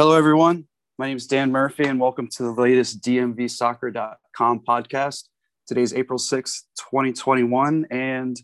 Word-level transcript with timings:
Hello, 0.00 0.16
everyone. 0.16 0.64
My 0.96 1.08
name 1.08 1.18
is 1.18 1.26
Dan 1.26 1.52
Murphy, 1.52 1.84
and 1.84 2.00
welcome 2.00 2.26
to 2.28 2.42
the 2.42 2.52
latest 2.52 3.02
DMVsoccer.com 3.02 4.60
podcast. 4.60 5.24
Today 5.66 5.82
is 5.82 5.92
April 5.92 6.18
6th, 6.18 6.62
2021, 6.90 7.84
and 7.90 8.40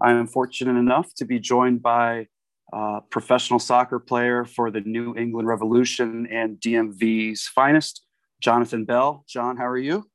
I 0.00 0.12
am 0.12 0.26
fortunate 0.26 0.78
enough 0.78 1.14
to 1.16 1.26
be 1.26 1.38
joined 1.38 1.82
by 1.82 2.28
a 2.72 3.02
professional 3.10 3.58
soccer 3.58 3.98
player 3.98 4.46
for 4.46 4.70
the 4.70 4.80
New 4.80 5.14
England 5.14 5.46
Revolution 5.46 6.26
and 6.28 6.56
DMV's 6.58 7.48
finest, 7.48 8.06
Jonathan 8.40 8.86
Bell. 8.86 9.26
Jon, 9.28 9.58
how 9.58 9.66
are 9.66 9.76
you? 9.76 10.06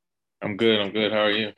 I'm 0.42 0.58
good. 0.58 0.80
I'm 0.80 0.92
good. 0.92 1.12
How 1.12 1.20
are 1.20 1.32
you? 1.32 1.52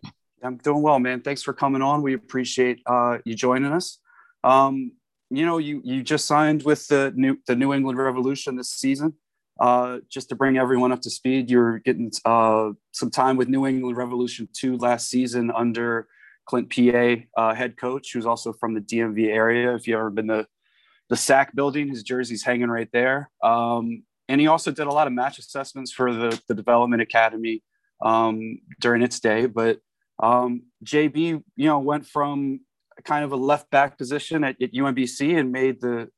I'm 0.44 0.58
doing 0.58 0.82
well, 0.82 1.00
man. 1.00 1.22
Thanks 1.22 1.42
for 1.42 1.54
coming 1.54 1.82
on. 1.82 2.02
We 2.02 2.16
appreciate 2.16 2.82
uh, 2.86 3.20
you 3.24 3.36
joining 3.36 3.72
us. 3.72 3.98
Um, 4.44 4.92
you 5.30 5.46
know, 5.46 5.58
you 5.58 5.82
you 5.86 6.04
just 6.04 6.26
signed 6.26 6.64
with 6.64 6.86
the 6.88 7.14
new 7.16 7.38
the 7.48 7.56
New 7.56 7.74
England 7.74 7.98
Revolution 7.98 8.58
this 8.58 8.72
season. 8.72 9.14
Uh, 9.62 10.00
just 10.10 10.28
to 10.30 10.36
bring 10.36 10.58
everyone 10.58 10.92
up 10.92 11.02
to 11.02 11.10
speed, 11.12 11.52
you're 11.52 11.78
getting 11.80 12.12
uh, 12.26 12.72
some 12.94 13.12
time 13.12 13.38
with 13.38 13.48
New 13.48 13.68
England 13.68 13.96
Revolution 13.96 14.50
two 14.54 14.76
last 14.78 15.08
season 15.08 15.52
under 15.52 16.08
Clint 16.48 16.70
Peay, 16.70 17.28
uh, 17.38 17.54
head 17.54 17.78
coach, 17.78 18.12
who's 18.12 18.26
also 18.26 18.54
from 18.54 18.74
the 18.74 18.82
DMV 18.82 19.28
area. 19.28 19.76
If 19.76 19.86
you've 19.86 20.00
ever 20.00 20.10
been 20.10 20.30
to 20.30 20.48
the 21.10 21.16
SAC 21.16 21.54
building, 21.56 21.90
his 21.90 22.02
jersey's 22.02 22.44
hanging 22.44 22.70
right 22.70 22.90
there. 22.92 23.30
Um, 23.44 24.02
and 24.28 24.42
he 24.42 24.48
also 24.48 24.72
did 24.72 24.88
a 24.88 24.92
lot 24.92 25.06
of 25.06 25.14
match 25.14 25.38
assessments 25.38 25.92
for 25.92 26.12
the, 26.12 26.42
the 26.48 26.56
Development 26.56 27.00
Academy 27.00 27.62
um, 28.04 28.60
during 28.80 29.04
its 29.04 29.20
day. 29.20 29.46
But 29.46 29.78
um, 30.24 30.64
JB, 30.84 31.44
you 31.56 31.68
know, 31.68 31.78
went 31.78 32.08
from 32.08 32.62
kind 33.06 33.24
of 33.24 33.32
a 33.32 33.36
left 33.36 33.70
back 33.70 34.00
position 34.00 34.44
at, 34.44 34.60
at 34.60 34.74
UMBC 34.74 35.38
and 35.38 35.52
made 35.52 35.82
the 35.82 36.10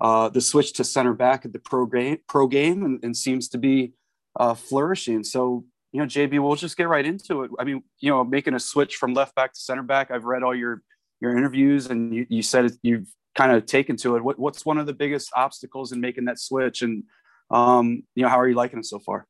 uh, 0.00 0.28
the 0.28 0.40
switch 0.40 0.72
to 0.74 0.84
center 0.84 1.14
back 1.14 1.44
at 1.44 1.52
the 1.52 1.58
pro 1.58 1.86
game, 1.86 2.18
pro 2.28 2.46
game 2.46 2.84
and, 2.84 3.02
and 3.04 3.16
seems 3.16 3.48
to 3.48 3.58
be 3.58 3.92
uh, 4.38 4.54
flourishing. 4.54 5.22
So, 5.24 5.64
you 5.92 6.00
know, 6.00 6.06
JB, 6.06 6.42
we'll 6.42 6.56
just 6.56 6.76
get 6.76 6.88
right 6.88 7.04
into 7.04 7.42
it. 7.42 7.50
I 7.58 7.64
mean, 7.64 7.82
you 8.00 8.10
know, 8.10 8.24
making 8.24 8.54
a 8.54 8.60
switch 8.60 8.96
from 8.96 9.14
left 9.14 9.34
back 9.34 9.52
to 9.52 9.60
center 9.60 9.82
back. 9.82 10.10
I've 10.10 10.24
read 10.24 10.42
all 10.42 10.54
your 10.54 10.82
your 11.20 11.36
interviews, 11.36 11.86
and 11.86 12.12
you, 12.12 12.26
you 12.28 12.42
said 12.42 12.72
you've 12.82 13.06
kind 13.36 13.52
of 13.52 13.64
taken 13.66 13.96
to 13.96 14.16
it. 14.16 14.24
What, 14.24 14.38
what's 14.38 14.66
one 14.66 14.78
of 14.78 14.86
the 14.86 14.92
biggest 14.92 15.30
obstacles 15.36 15.92
in 15.92 16.00
making 16.00 16.24
that 16.24 16.38
switch? 16.38 16.82
And 16.82 17.04
um, 17.50 18.02
you 18.14 18.22
know, 18.22 18.28
how 18.28 18.40
are 18.40 18.48
you 18.48 18.54
liking 18.54 18.80
it 18.80 18.86
so 18.86 18.98
far? 18.98 19.26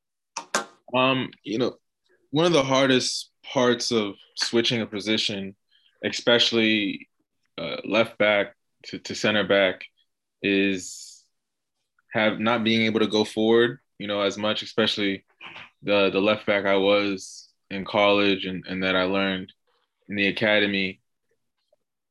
Um, 0.95 1.31
you 1.43 1.59
know, 1.59 1.77
one 2.31 2.47
of 2.47 2.53
the 2.53 2.63
hardest 2.63 3.31
parts 3.45 3.91
of 3.91 4.15
switching 4.37 4.81
a 4.81 4.87
position, 4.87 5.57
especially 6.05 7.09
uh, 7.59 7.77
left 7.85 8.17
back 8.19 8.55
to, 8.85 8.99
to 8.99 9.15
center 9.15 9.45
back, 9.45 9.85
is 10.43 11.25
have 12.13 12.39
not 12.39 12.65
being 12.65 12.83
able 12.83 13.01
to 13.01 13.07
go 13.07 13.25
forward, 13.25 13.79
you 13.99 14.07
know, 14.07 14.21
as 14.21 14.37
much, 14.37 14.63
especially 14.63 15.25
the 15.83 16.11
the 16.11 16.21
left 16.21 16.47
back 16.47 16.67
I 16.67 16.77
was 16.77 17.49
in 17.71 17.85
college 17.85 18.45
and, 18.45 18.65
and 18.69 18.83
that 18.83 18.97
I 18.97 19.05
learned 19.05 19.53
in 20.09 20.17
the 20.17 20.29
academy. 20.29 21.01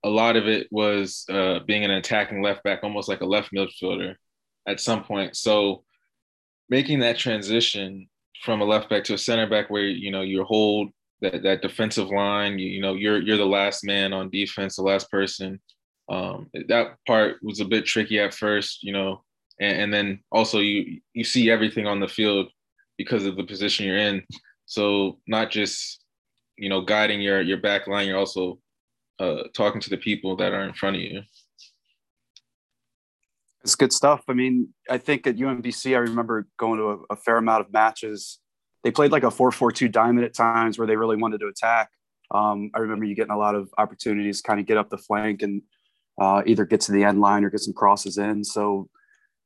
A 0.03 0.09
lot 0.09 0.35
of 0.35 0.47
it 0.47 0.67
was 0.71 1.25
uh, 1.29 1.59
being 1.59 1.85
an 1.85 1.91
attacking 1.91 2.41
left 2.41 2.63
back, 2.63 2.79
almost 2.81 3.07
like 3.07 3.21
a 3.21 3.25
left 3.25 3.51
midfielder 3.53 4.15
at 4.67 4.79
some 4.79 5.03
point. 5.03 5.35
So 5.35 5.83
making 6.69 6.99
that 7.01 7.19
transition 7.19 8.07
from 8.43 8.61
a 8.61 8.65
left 8.65 8.89
back 8.89 9.03
to 9.03 9.13
a 9.13 9.17
center 9.17 9.47
back 9.47 9.69
where 9.69 9.83
you 9.83 10.11
know 10.11 10.21
you 10.21 10.43
hold 10.43 10.89
that, 11.21 11.43
that 11.43 11.61
defensive 11.61 12.09
line, 12.09 12.57
you, 12.57 12.67
you 12.67 12.81
know, 12.81 12.95
you're 12.95 13.21
you're 13.21 13.37
the 13.37 13.45
last 13.45 13.83
man 13.83 14.13
on 14.13 14.29
defense, 14.31 14.75
the 14.75 14.81
last 14.81 15.09
person 15.11 15.61
um, 16.09 16.49
that 16.67 16.97
part 17.07 17.37
was 17.41 17.59
a 17.59 17.65
bit 17.65 17.85
tricky 17.85 18.19
at 18.19 18.33
first, 18.33 18.83
you 18.83 18.93
know, 18.93 19.23
and, 19.59 19.81
and, 19.83 19.93
then 19.93 20.19
also 20.31 20.59
you 20.59 20.99
you 21.13 21.23
see 21.23 21.49
everything 21.49 21.87
on 21.87 21.99
the 21.99 22.07
field 22.07 22.49
because 22.97 23.25
of 23.25 23.37
the 23.37 23.43
position 23.43 23.85
you're 23.85 23.97
in. 23.97 24.23
So 24.65 25.19
not 25.27 25.51
just 25.51 26.03
you 26.57 26.69
know 26.69 26.81
guiding 26.81 27.21
your 27.21 27.41
your 27.41 27.57
back 27.57 27.87
line, 27.87 28.07
you're 28.07 28.17
also 28.17 28.59
uh, 29.19 29.43
talking 29.55 29.81
to 29.81 29.89
the 29.89 29.97
people 29.97 30.35
that 30.37 30.53
are 30.53 30.63
in 30.63 30.73
front 30.73 30.95
of 30.95 31.01
you. 31.01 31.21
It's 33.63 33.75
good 33.75 33.93
stuff. 33.93 34.23
I 34.27 34.33
mean, 34.33 34.69
I 34.89 34.97
think 34.97 35.27
at 35.27 35.37
UMBC, 35.37 35.93
I 35.93 35.99
remember 35.99 36.47
going 36.57 36.79
to 36.79 36.89
a, 36.89 37.13
a 37.13 37.15
fair 37.15 37.37
amount 37.37 37.61
of 37.61 37.71
matches. 37.71 38.39
They 38.83 38.89
played 38.89 39.11
like 39.11 39.23
a 39.23 39.29
4 39.29 39.51
4 39.51 39.71
2 39.71 39.87
diamond 39.87 40.25
at 40.25 40.33
times 40.33 40.79
where 40.79 40.87
they 40.87 40.95
really 40.95 41.17
wanted 41.17 41.41
to 41.41 41.47
attack. 41.47 41.89
Um, 42.31 42.71
I 42.73 42.79
remember 42.79 43.05
you 43.05 43.13
getting 43.13 43.33
a 43.33 43.37
lot 43.37 43.55
of 43.55 43.69
opportunities, 43.77 44.41
kind 44.41 44.59
of 44.59 44.65
get 44.65 44.77
up 44.77 44.89
the 44.89 44.97
flank 44.97 45.43
and 45.43 45.61
uh, 46.21 46.43
either 46.45 46.65
get 46.65 46.81
to 46.81 46.91
the 46.91 47.03
end 47.03 47.19
line 47.19 47.43
or 47.43 47.49
get 47.49 47.61
some 47.61 47.73
crosses 47.73 48.19
in. 48.19 48.43
So, 48.43 48.87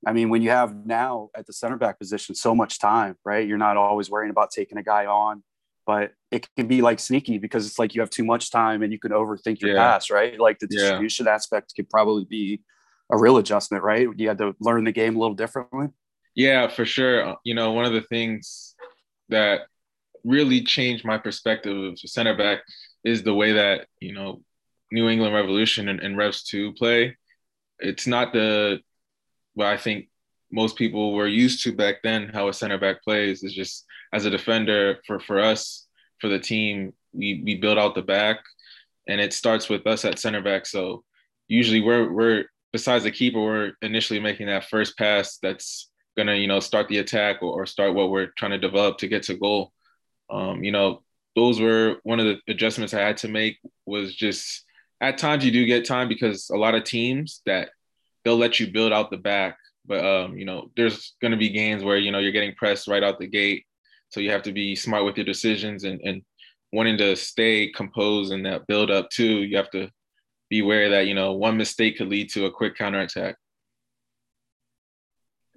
I 0.05 0.11
mean, 0.11 0.29
when 0.29 0.41
you 0.41 0.49
have 0.49 0.85
now 0.85 1.29
at 1.33 1.47
the 1.47 1.53
center 1.53 1.77
back 1.77 1.97
position 1.97 2.35
so 2.35 2.53
much 2.53 2.79
time, 2.79 3.15
right? 3.23 3.47
You're 3.47 3.57
not 3.57 3.77
always 3.77 4.09
worrying 4.09 4.29
about 4.29 4.51
taking 4.51 4.77
a 4.77 4.83
guy 4.83 5.05
on, 5.05 5.41
but 5.85 6.11
it 6.31 6.49
can 6.57 6.67
be 6.67 6.81
like 6.81 6.99
sneaky 6.99 7.37
because 7.37 7.65
it's 7.65 7.79
like 7.79 7.95
you 7.95 8.01
have 8.01 8.09
too 8.09 8.25
much 8.25 8.51
time 8.51 8.83
and 8.83 8.91
you 8.91 8.99
can 8.99 9.11
overthink 9.11 9.61
your 9.61 9.71
yeah. 9.71 9.93
pass, 9.93 10.09
right? 10.09 10.37
Like 10.37 10.59
the 10.59 10.67
distribution 10.67 11.27
yeah. 11.27 11.35
aspect 11.35 11.73
could 11.77 11.89
probably 11.89 12.25
be 12.25 12.61
a 13.09 13.17
real 13.17 13.37
adjustment, 13.37 13.81
right? 13.81 14.09
You 14.17 14.27
had 14.27 14.39
to 14.39 14.53
learn 14.59 14.83
the 14.83 14.91
game 14.91 15.15
a 15.15 15.19
little 15.19 15.35
differently. 15.35 15.87
Yeah, 16.35 16.67
for 16.67 16.83
sure. 16.83 17.25
Uh, 17.25 17.35
you 17.45 17.55
know, 17.55 17.71
one 17.71 17.85
of 17.85 17.93
the 17.93 18.01
things 18.01 18.75
that 19.29 19.61
really 20.25 20.61
changed 20.61 21.05
my 21.05 21.19
perspective 21.19 21.77
of 21.77 21.97
center 21.99 22.35
back 22.35 22.59
is 23.05 23.23
the 23.23 23.33
way 23.33 23.53
that, 23.53 23.87
you 24.01 24.13
know, 24.13 24.41
New 24.95 25.09
England 25.09 25.35
Revolution 25.35 25.89
and, 25.89 25.99
and 25.99 26.17
Revs 26.17 26.43
2 26.43 26.73
play. 26.73 27.17
It's 27.79 28.07
not 28.07 28.31
the 28.31 28.79
what 29.53 29.67
I 29.67 29.77
think 29.77 30.07
most 30.51 30.77
people 30.77 31.13
were 31.13 31.27
used 31.27 31.63
to 31.63 31.73
back 31.73 31.95
then, 32.01 32.29
how 32.33 32.47
a 32.47 32.53
center 32.53 32.77
back 32.77 33.03
plays. 33.03 33.43
is 33.43 33.53
just 33.53 33.85
as 34.13 34.25
a 34.25 34.29
defender 34.29 34.99
for, 35.05 35.19
for 35.19 35.41
us, 35.41 35.85
for 36.19 36.29
the 36.29 36.39
team, 36.39 36.93
we, 37.11 37.41
we 37.45 37.55
build 37.55 37.77
out 37.77 37.93
the 37.93 38.01
back 38.01 38.37
and 39.07 39.19
it 39.19 39.33
starts 39.33 39.67
with 39.67 39.85
us 39.85 40.05
at 40.05 40.17
center 40.17 40.41
back. 40.41 40.65
So 40.65 41.03
usually 41.47 41.81
we're 41.81 42.11
we're 42.11 42.45
besides 42.71 43.03
the 43.03 43.11
keeper, 43.11 43.41
we're 43.41 43.71
initially 43.81 44.19
making 44.19 44.47
that 44.47 44.69
first 44.69 44.97
pass 44.97 45.37
that's 45.41 45.91
gonna, 46.17 46.35
you 46.35 46.47
know, 46.47 46.61
start 46.61 46.87
the 46.87 46.99
attack 46.99 47.41
or, 47.41 47.51
or 47.51 47.65
start 47.65 47.93
what 47.93 48.09
we're 48.09 48.31
trying 48.37 48.51
to 48.51 48.57
develop 48.57 48.97
to 48.99 49.07
get 49.07 49.23
to 49.23 49.35
goal. 49.35 49.73
Um, 50.29 50.63
you 50.63 50.71
know, 50.71 51.03
those 51.35 51.59
were 51.59 51.97
one 52.03 52.19
of 52.19 52.25
the 52.25 52.37
adjustments 52.47 52.93
I 52.93 53.01
had 53.01 53.17
to 53.17 53.27
make 53.27 53.57
was 53.85 54.15
just 54.15 54.64
at 55.01 55.17
times 55.17 55.45
you 55.45 55.51
do 55.51 55.65
get 55.65 55.85
time 55.85 56.07
because 56.07 56.49
a 56.49 56.57
lot 56.57 56.75
of 56.75 56.83
teams 56.83 57.41
that 57.45 57.69
they'll 58.23 58.37
let 58.37 58.59
you 58.59 58.71
build 58.71 58.93
out 58.93 59.11
the 59.11 59.17
back, 59.17 59.57
but 59.85 60.03
um, 60.03 60.37
you 60.37 60.45
know, 60.45 60.71
there's 60.75 61.15
going 61.21 61.31
to 61.31 61.37
be 61.37 61.49
games 61.49 61.83
where 61.83 61.97
you 61.97 62.11
know 62.11 62.19
you're 62.19 62.31
getting 62.31 62.55
pressed 62.55 62.87
right 62.87 63.03
out 63.03 63.19
the 63.19 63.27
gate, 63.27 63.65
so 64.09 64.19
you 64.19 64.31
have 64.31 64.43
to 64.43 64.51
be 64.51 64.75
smart 64.75 65.05
with 65.05 65.17
your 65.17 65.25
decisions 65.25 65.83
and 65.83 66.01
and 66.01 66.21
wanting 66.71 66.97
to 66.97 67.15
stay 67.15 67.69
composed 67.69 68.33
in 68.33 68.43
that 68.43 68.67
build 68.67 68.91
up 68.91 69.09
too. 69.09 69.43
You 69.43 69.57
have 69.57 69.71
to 69.71 69.89
be 70.49 70.59
aware 70.59 70.89
that 70.89 71.07
you 71.07 71.13
know 71.13 71.33
one 71.33 71.57
mistake 71.57 71.97
could 71.97 72.07
lead 72.07 72.29
to 72.31 72.45
a 72.45 72.51
quick 72.51 72.75
counterattack. 72.75 73.35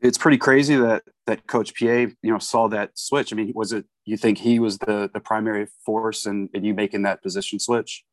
It's 0.00 0.18
pretty 0.18 0.38
crazy 0.38 0.76
that 0.76 1.02
that 1.26 1.46
Coach 1.46 1.74
Peay 1.74 2.14
you 2.22 2.32
know, 2.32 2.38
saw 2.38 2.68
that 2.68 2.90
switch. 2.94 3.32
I 3.32 3.36
mean, 3.36 3.52
was 3.54 3.72
it 3.72 3.84
you 4.04 4.16
think 4.16 4.38
he 4.38 4.58
was 4.58 4.78
the 4.78 5.10
the 5.12 5.20
primary 5.20 5.68
force 5.84 6.26
in, 6.26 6.48
in 6.54 6.64
you 6.64 6.74
making 6.74 7.02
that 7.02 7.22
position 7.22 7.58
switch? 7.58 8.04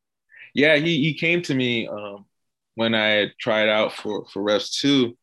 Yeah, 0.56 0.78
he 0.78 1.04
he 1.04 1.16
came 1.16 1.44
to 1.44 1.56
me 1.56 1.88
um, 1.88 2.26
when 2.76 2.96
I 2.96 3.10
had 3.10 3.34
tried 3.40 3.70
out 3.70 3.94
for 3.94 4.26
for 4.34 4.42
Revs 4.44 4.72
two, 4.80 5.18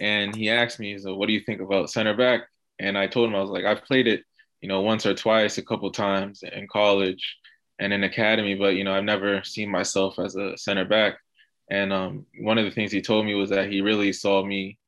and 0.00 0.36
he 0.36 0.50
asked 0.50 0.80
me, 0.80 0.98
"So 0.98 1.16
what 1.16 1.28
do 1.28 1.34
you 1.34 1.40
think 1.42 1.62
about 1.62 1.90
center 1.90 2.16
back?" 2.16 2.42
And 2.80 2.98
I 2.98 3.08
told 3.08 3.28
him 3.30 3.36
I 3.36 3.42
was 3.42 3.50
like, 3.50 3.64
"I've 3.66 3.84
played 3.84 4.08
it, 4.08 4.24
you 4.62 4.68
know, 4.68 4.82
once 4.82 5.06
or 5.06 5.14
twice, 5.14 5.58
a 5.58 5.62
couple 5.64 5.90
times 5.92 6.42
in 6.44 6.68
college 6.68 7.38
and 7.80 7.92
in 7.94 8.04
academy, 8.04 8.56
but 8.56 8.76
you 8.76 8.84
know, 8.84 8.94
I've 8.94 9.04
never 9.04 9.44
seen 9.44 9.70
myself 9.70 10.18
as 10.20 10.36
a 10.36 10.56
center 10.58 10.86
back." 10.86 11.16
And 11.70 11.92
um, 11.92 12.26
one 12.40 12.58
of 12.58 12.66
the 12.66 12.72
things 12.72 12.92
he 12.92 13.02
told 13.02 13.26
me 13.26 13.34
was 13.34 13.50
that 13.50 13.70
he 13.72 13.80
really 13.82 14.12
saw 14.12 14.44
me 14.44 14.78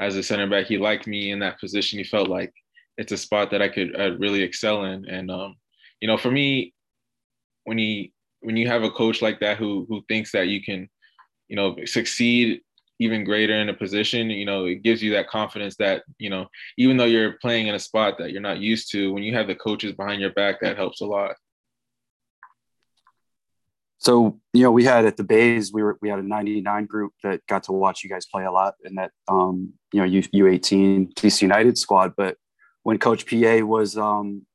as 0.00 0.16
a 0.16 0.24
center 0.24 0.48
back. 0.48 0.66
He 0.66 0.78
liked 0.78 1.06
me 1.08 1.32
in 1.32 1.40
that 1.40 1.60
position. 1.60 1.98
He 1.98 2.04
felt 2.06 2.28
like 2.28 2.54
it's 2.98 3.12
a 3.12 3.18
spot 3.18 3.52
that 3.52 3.62
I 3.62 3.70
could 3.70 3.96
I'd 3.96 4.20
really 4.20 4.42
excel 4.42 4.84
in. 4.86 5.06
And 5.08 5.30
um, 5.30 5.56
you 6.00 6.08
know, 6.08 6.18
for 6.18 6.32
me, 6.32 6.74
when 7.64 7.78
he 7.78 8.13
when 8.44 8.56
you 8.56 8.68
have 8.68 8.82
a 8.82 8.90
coach 8.90 9.22
like 9.22 9.40
that 9.40 9.56
who 9.56 9.86
who 9.88 10.02
thinks 10.08 10.32
that 10.32 10.48
you 10.48 10.62
can, 10.62 10.88
you 11.48 11.56
know, 11.56 11.76
succeed 11.84 12.60
even 13.00 13.24
greater 13.24 13.54
in 13.54 13.68
a 13.68 13.74
position, 13.74 14.30
you 14.30 14.46
know, 14.46 14.66
it 14.66 14.82
gives 14.82 15.02
you 15.02 15.12
that 15.12 15.28
confidence 15.28 15.76
that, 15.76 16.04
you 16.18 16.30
know, 16.30 16.46
even 16.78 16.96
though 16.96 17.04
you're 17.04 17.32
playing 17.40 17.66
in 17.66 17.74
a 17.74 17.78
spot 17.78 18.18
that 18.18 18.30
you're 18.30 18.40
not 18.40 18.60
used 18.60 18.90
to, 18.92 19.12
when 19.12 19.24
you 19.24 19.34
have 19.34 19.48
the 19.48 19.54
coaches 19.54 19.92
behind 19.92 20.20
your 20.20 20.32
back, 20.32 20.60
that 20.60 20.76
helps 20.76 21.00
a 21.00 21.04
lot. 21.04 21.34
So, 23.98 24.38
you 24.52 24.62
know, 24.62 24.70
we 24.70 24.84
had 24.84 25.06
at 25.06 25.16
the 25.16 25.24
Bays, 25.24 25.72
we 25.72 25.82
were 25.82 25.98
we 26.02 26.08
had 26.10 26.18
a 26.18 26.22
99 26.22 26.86
group 26.86 27.12
that 27.22 27.44
got 27.46 27.64
to 27.64 27.72
watch 27.72 28.04
you 28.04 28.10
guys 28.10 28.26
play 28.26 28.44
a 28.44 28.52
lot 28.52 28.74
in 28.84 28.94
that 28.96 29.10
um, 29.28 29.72
you 29.92 30.00
know, 30.00 30.06
U 30.06 30.22
U18 30.22 31.14
DC 31.14 31.42
United 31.42 31.78
squad. 31.78 32.12
But 32.16 32.36
when 32.82 32.98
Coach 32.98 33.24
Peay 33.26 33.62
was 33.62 33.96
um 33.96 34.46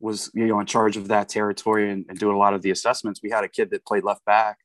was 0.00 0.30
you 0.34 0.46
know 0.46 0.60
in 0.60 0.66
charge 0.66 0.96
of 0.96 1.08
that 1.08 1.28
territory 1.28 1.90
and, 1.90 2.04
and 2.08 2.18
doing 2.18 2.34
a 2.34 2.38
lot 2.38 2.54
of 2.54 2.62
the 2.62 2.70
assessments. 2.70 3.20
We 3.22 3.30
had 3.30 3.44
a 3.44 3.48
kid 3.48 3.70
that 3.70 3.84
played 3.84 4.04
left 4.04 4.24
back, 4.24 4.58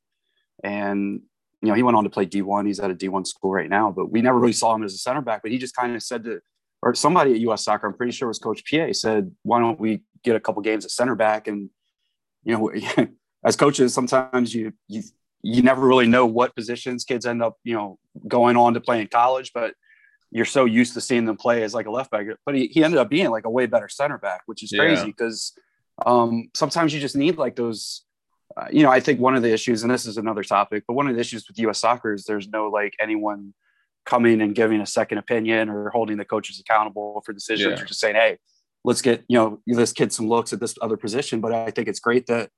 and 0.62 1.20
you 1.62 1.68
know 1.68 1.74
he 1.74 1.82
went 1.82 1.96
on 1.96 2.04
to 2.04 2.10
play 2.10 2.26
D1. 2.26 2.66
He's 2.66 2.80
at 2.80 2.90
a 2.90 2.94
D1 2.94 3.26
school 3.26 3.52
right 3.52 3.68
now, 3.68 3.90
but 3.90 4.10
we 4.10 4.22
never 4.22 4.38
really 4.38 4.52
saw 4.52 4.74
him 4.74 4.84
as 4.84 4.94
a 4.94 4.98
center 4.98 5.20
back. 5.20 5.42
But 5.42 5.50
he 5.50 5.58
just 5.58 5.76
kind 5.76 5.94
of 5.94 6.02
said 6.02 6.24
to 6.24 6.40
or 6.82 6.94
somebody 6.94 7.32
at 7.32 7.40
U.S. 7.40 7.64
Soccer, 7.64 7.86
I'm 7.86 7.94
pretty 7.94 8.12
sure 8.12 8.26
it 8.26 8.28
was 8.28 8.38
Coach 8.38 8.62
Peay, 8.70 8.94
said, 8.94 9.30
"Why 9.42 9.58
don't 9.58 9.80
we 9.80 10.02
get 10.22 10.36
a 10.36 10.40
couple 10.40 10.60
games 10.62 10.84
at 10.84 10.90
center 10.90 11.14
back?" 11.14 11.48
And 11.48 11.70
you 12.44 12.56
know, 12.56 13.06
as 13.44 13.56
coaches, 13.56 13.94
sometimes 13.94 14.54
you 14.54 14.72
you 14.88 15.02
you 15.42 15.62
never 15.62 15.86
really 15.86 16.06
know 16.06 16.26
what 16.26 16.54
positions 16.54 17.04
kids 17.04 17.26
end 17.26 17.42
up, 17.42 17.56
you 17.64 17.74
know, 17.74 17.98
going 18.26 18.56
on 18.56 18.74
to 18.74 18.80
play 18.80 19.00
in 19.00 19.08
college, 19.08 19.52
but 19.52 19.74
you're 20.30 20.44
so 20.44 20.64
used 20.64 20.94
to 20.94 21.00
seeing 21.00 21.24
them 21.24 21.36
play 21.36 21.62
as 21.62 21.74
like 21.74 21.86
a 21.86 21.90
left 21.90 22.10
back. 22.10 22.26
But 22.44 22.54
he, 22.54 22.66
he 22.68 22.84
ended 22.84 22.98
up 22.98 23.08
being 23.08 23.30
like 23.30 23.44
a 23.44 23.50
way 23.50 23.66
better 23.66 23.88
center 23.88 24.18
back, 24.18 24.42
which 24.46 24.62
is 24.62 24.72
crazy 24.72 25.06
because 25.06 25.52
yeah. 26.04 26.12
um, 26.12 26.50
sometimes 26.54 26.92
you 26.92 27.00
just 27.00 27.16
need 27.16 27.36
like 27.36 27.56
those. 27.56 28.02
Uh, 28.56 28.66
you 28.70 28.82
know, 28.82 28.90
I 28.90 29.00
think 29.00 29.20
one 29.20 29.34
of 29.34 29.42
the 29.42 29.52
issues, 29.52 29.82
and 29.82 29.90
this 29.90 30.06
is 30.06 30.16
another 30.16 30.44
topic, 30.44 30.84
but 30.86 30.94
one 30.94 31.08
of 31.08 31.14
the 31.14 31.20
issues 31.20 31.48
with 31.48 31.58
U.S. 31.60 31.80
soccer 31.80 32.12
is 32.12 32.24
there's 32.24 32.46
no 32.48 32.68
like 32.68 32.94
anyone 33.00 33.54
coming 34.04 34.40
and 34.42 34.54
giving 34.54 34.80
a 34.80 34.86
second 34.86 35.18
opinion 35.18 35.68
or 35.68 35.90
holding 35.90 36.18
the 36.18 36.24
coaches 36.24 36.60
accountable 36.60 37.22
for 37.24 37.32
decisions 37.32 37.78
yeah. 37.78 37.82
or 37.82 37.86
just 37.86 38.00
saying, 38.00 38.14
hey, 38.14 38.38
let's 38.84 39.02
get 39.02 39.24
you 39.28 39.38
know 39.38 39.60
this 39.66 39.92
kid 39.92 40.12
some 40.12 40.28
looks 40.28 40.52
at 40.52 40.60
this 40.60 40.74
other 40.80 40.96
position. 40.96 41.40
But 41.40 41.52
I 41.52 41.70
think 41.70 41.88
it's 41.88 42.00
great 42.00 42.26
that 42.26 42.50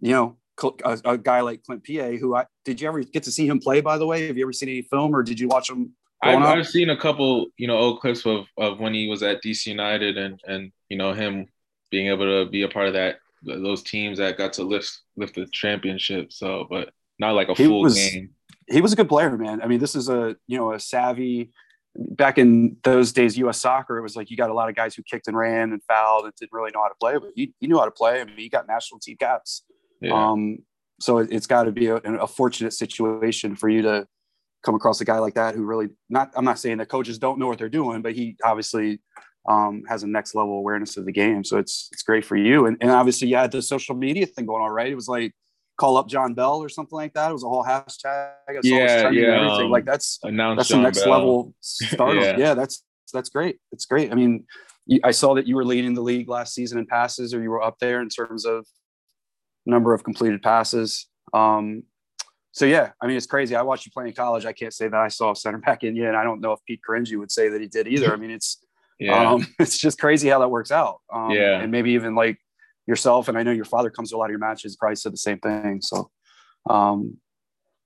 you 0.00 0.12
know 0.12 0.36
a, 0.84 1.00
a, 1.04 1.18
guy 1.18 1.40
like 1.40 1.64
Clint 1.64 1.84
Peay, 1.84 2.18
who 2.18 2.34
I 2.36 2.46
did 2.64 2.80
you 2.80 2.88
ever 2.88 3.02
get 3.02 3.24
to 3.24 3.32
see 3.32 3.46
him 3.46 3.58
play? 3.58 3.80
By 3.80 3.98
the 3.98 4.06
way, 4.06 4.26
have 4.28 4.36
you 4.36 4.44
ever 4.44 4.52
seen 4.52 4.68
any 4.68 4.82
film 4.82 5.14
or 5.14 5.22
did 5.22 5.40
you 5.40 5.48
watch 5.48 5.68
him? 5.68 5.94
I've, 6.24 6.42
I've, 6.42 6.66
seen 6.66 6.90
a 6.90 6.96
couple, 6.96 7.46
you 7.56 7.66
know, 7.66 7.76
old 7.76 8.00
clips 8.00 8.24
of, 8.26 8.46
of 8.56 8.80
when 8.80 8.94
he 8.94 9.08
was 9.08 9.22
at 9.22 9.42
DC 9.42 9.66
United 9.66 10.16
and 10.16 10.40
and 10.46 10.72
you 10.88 10.96
know 10.96 11.12
him 11.12 11.46
being 11.90 12.08
able 12.08 12.24
to 12.24 12.50
be 12.50 12.62
a 12.62 12.68
part 12.68 12.88
of 12.88 12.94
that 12.94 13.18
those 13.42 13.82
teams 13.82 14.18
that 14.18 14.38
got 14.38 14.54
to 14.54 14.64
lift 14.64 15.00
lift 15.16 15.34
the 15.34 15.46
championship. 15.52 16.32
So, 16.32 16.66
but 16.68 16.90
not 17.18 17.34
like 17.34 17.48
a 17.48 17.54
he 17.54 17.66
full 17.66 17.82
was, 17.82 17.94
game. 17.94 18.30
He 18.68 18.80
was 18.80 18.92
a 18.92 18.96
good 18.96 19.08
player, 19.08 19.36
man. 19.36 19.60
I 19.62 19.66
mean, 19.66 19.80
this 19.80 19.94
is 19.94 20.08
a 20.08 20.36
you 20.46 20.58
know 20.58 20.72
a 20.72 20.80
savvy. 20.80 21.52
Back 21.96 22.38
in 22.38 22.76
those 22.82 23.12
days, 23.12 23.38
U.S. 23.38 23.60
soccer, 23.60 23.98
it 23.98 24.02
was 24.02 24.16
like 24.16 24.28
you 24.28 24.36
got 24.36 24.50
a 24.50 24.52
lot 24.52 24.68
of 24.68 24.74
guys 24.74 24.96
who 24.96 25.04
kicked 25.04 25.28
and 25.28 25.36
ran 25.36 25.70
and 25.70 25.80
fouled 25.84 26.24
and 26.24 26.34
didn't 26.34 26.52
really 26.52 26.72
know 26.74 26.82
how 26.82 26.88
to 26.88 26.94
play, 27.00 27.16
but 27.18 27.30
he, 27.36 27.54
he 27.60 27.68
knew 27.68 27.78
how 27.78 27.84
to 27.84 27.92
play. 27.92 28.20
I 28.20 28.24
mean, 28.24 28.36
he 28.36 28.48
got 28.48 28.66
national 28.66 28.98
team 28.98 29.16
caps 29.16 29.62
yeah. 30.04 30.30
Um, 30.30 30.58
so 31.00 31.18
it, 31.18 31.32
has 31.32 31.46
got 31.46 31.64
to 31.64 31.72
be 31.72 31.86
a, 31.86 31.96
a, 31.96 32.26
fortunate 32.26 32.72
situation 32.72 33.56
for 33.56 33.68
you 33.68 33.82
to 33.82 34.06
come 34.64 34.74
across 34.74 35.00
a 35.00 35.04
guy 35.04 35.18
like 35.18 35.34
that 35.34 35.54
who 35.54 35.64
really 35.64 35.88
not. 36.08 36.32
I'm 36.34 36.44
not 36.44 36.58
saying 36.58 36.78
that 36.78 36.88
coaches 36.88 37.18
don't 37.18 37.38
know 37.38 37.46
what 37.46 37.58
they're 37.58 37.68
doing, 37.68 38.02
but 38.02 38.14
he 38.14 38.36
obviously 38.42 39.00
um, 39.48 39.82
has 39.88 40.02
a 40.02 40.06
next 40.06 40.34
level 40.34 40.54
awareness 40.54 40.96
of 40.96 41.04
the 41.04 41.12
game. 41.12 41.44
So 41.44 41.58
it's 41.58 41.88
it's 41.92 42.02
great 42.02 42.24
for 42.24 42.36
you. 42.36 42.66
And, 42.66 42.76
and 42.80 42.90
obviously 42.90 43.28
you 43.28 43.36
had 43.36 43.52
the 43.52 43.62
social 43.62 43.94
media 43.94 44.26
thing 44.26 44.46
going 44.46 44.62
on, 44.62 44.70
right? 44.70 44.90
It 44.90 44.94
was 44.94 45.08
like 45.08 45.34
call 45.76 45.96
up 45.96 46.08
Jon 46.08 46.34
Bell 46.34 46.62
or 46.62 46.68
something 46.68 46.96
like 46.96 47.12
that. 47.14 47.30
It 47.30 47.32
was 47.32 47.44
a 47.44 47.48
whole 47.48 47.64
hashtag. 47.64 48.32
Yeah, 48.62 49.10
yeah. 49.10 49.46
Everything. 49.46 49.66
Um, 49.66 49.70
like 49.70 49.84
that's 49.84 50.18
that's 50.22 50.68
the 50.68 50.78
next 50.78 51.04
Bell. 51.04 51.10
level 51.10 51.54
start. 51.60 52.16
yeah. 52.16 52.36
yeah, 52.38 52.54
that's 52.54 52.82
that's 53.12 53.28
great. 53.28 53.58
It's 53.70 53.84
great. 53.84 54.10
I 54.10 54.14
mean, 54.14 54.46
I 55.02 55.10
saw 55.10 55.34
that 55.34 55.46
you 55.46 55.56
were 55.56 55.64
leading 55.64 55.94
the 55.94 56.02
league 56.02 56.28
last 56.28 56.54
season 56.54 56.78
in 56.78 56.86
passes, 56.86 57.34
or 57.34 57.42
you 57.42 57.50
were 57.50 57.62
up 57.62 57.78
there 57.78 58.00
in 58.00 58.08
terms 58.08 58.44
of 58.44 58.66
number 59.66 59.94
of 59.94 60.04
completed 60.04 60.42
passes. 60.42 61.06
Um, 61.32 61.84
so 62.54 62.66
yeah, 62.66 62.92
I 63.00 63.08
mean, 63.08 63.16
it's 63.16 63.26
crazy. 63.26 63.56
I 63.56 63.62
watched 63.62 63.84
you 63.84 63.90
play 63.90 64.06
in 64.06 64.12
college. 64.12 64.46
I 64.46 64.52
can't 64.52 64.72
say 64.72 64.86
that 64.86 65.00
I 65.00 65.08
saw 65.08 65.32
a 65.32 65.36
center 65.36 65.58
back 65.58 65.82
in 65.82 65.96
you, 65.96 66.06
and 66.06 66.16
I 66.16 66.22
don't 66.22 66.40
know 66.40 66.52
if 66.52 66.60
Pete 66.64 66.80
Caringi 66.88 67.18
would 67.18 67.32
say 67.32 67.48
that 67.48 67.60
he 67.60 67.66
did 67.66 67.88
either. 67.88 68.12
I 68.12 68.16
mean, 68.16 68.30
it's 68.30 68.64
yeah. 69.00 69.28
um, 69.28 69.44
it's 69.58 69.76
just 69.76 69.98
crazy 69.98 70.28
how 70.28 70.38
that 70.38 70.48
works 70.48 70.70
out. 70.70 71.00
Um, 71.12 71.32
yeah, 71.32 71.60
and 71.60 71.72
maybe 71.72 71.90
even 71.90 72.14
like 72.14 72.38
yourself, 72.86 73.26
and 73.26 73.36
I 73.36 73.42
know 73.42 73.50
your 73.50 73.64
father 73.64 73.90
comes 73.90 74.10
to 74.10 74.16
a 74.16 74.18
lot 74.18 74.26
of 74.26 74.30
your 74.30 74.38
matches. 74.38 74.76
Probably 74.76 74.94
said 74.94 75.12
the 75.12 75.16
same 75.16 75.40
thing. 75.40 75.80
So, 75.82 76.12
um, 76.70 77.16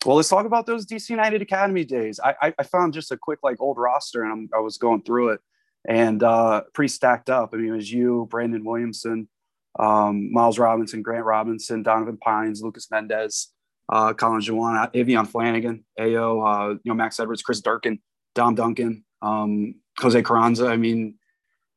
well, 0.05 0.17
let's 0.17 0.29
talk 0.29 0.45
about 0.45 0.67
those 0.67 0.85
DC 0.85 1.09
United 1.09 1.41
Academy 1.41 1.87
days. 1.87 2.21
I, 2.23 2.35
I, 2.43 2.55
I 2.59 2.63
found 2.63 2.93
just 2.93 3.11
a 3.11 3.17
quick 3.17 3.39
like 3.43 3.63
old 3.63 3.79
roster, 3.79 4.23
and 4.23 4.31
I'm, 4.31 4.51
i 4.55 4.61
was 4.61 4.77
going 4.77 5.01
through 5.03 5.31
it, 5.31 5.41
and 5.89 6.23
uh, 6.23 6.65
pretty 6.75 6.89
stacked 6.89 7.31
up. 7.31 7.55
I 7.55 7.57
mean, 7.57 7.73
it 7.73 7.77
was 7.77 7.91
you, 7.91 8.29
Brandon 8.31 8.63
Williamson, 8.67 9.31
um, 9.79 10.31
Miles 10.31 10.59
Robinson, 10.59 11.01
Grant 11.01 11.25
Robinson, 11.25 11.83
Donovan 11.83 12.19
Pines, 12.19 12.61
Lucas 12.61 12.91
Mendez, 12.91 13.49
uh, 13.89 14.13
Colin 14.15 14.41
Juwan, 14.41 14.93
Avion 14.95 15.27
Flanagan, 15.27 15.85
Ao, 15.99 16.41
uh, 16.41 16.69
you 16.71 16.81
know, 16.85 16.95
Max 16.95 17.19
Edwards, 17.19 17.43
Chris 17.43 17.61
Durkin, 17.61 18.01
Dom 18.35 18.55
Duncan, 18.55 19.05
um, 19.23 19.75
Jose 19.99 20.23
Carranza. 20.23 20.67
I 20.67 20.77
mean, 20.77 21.15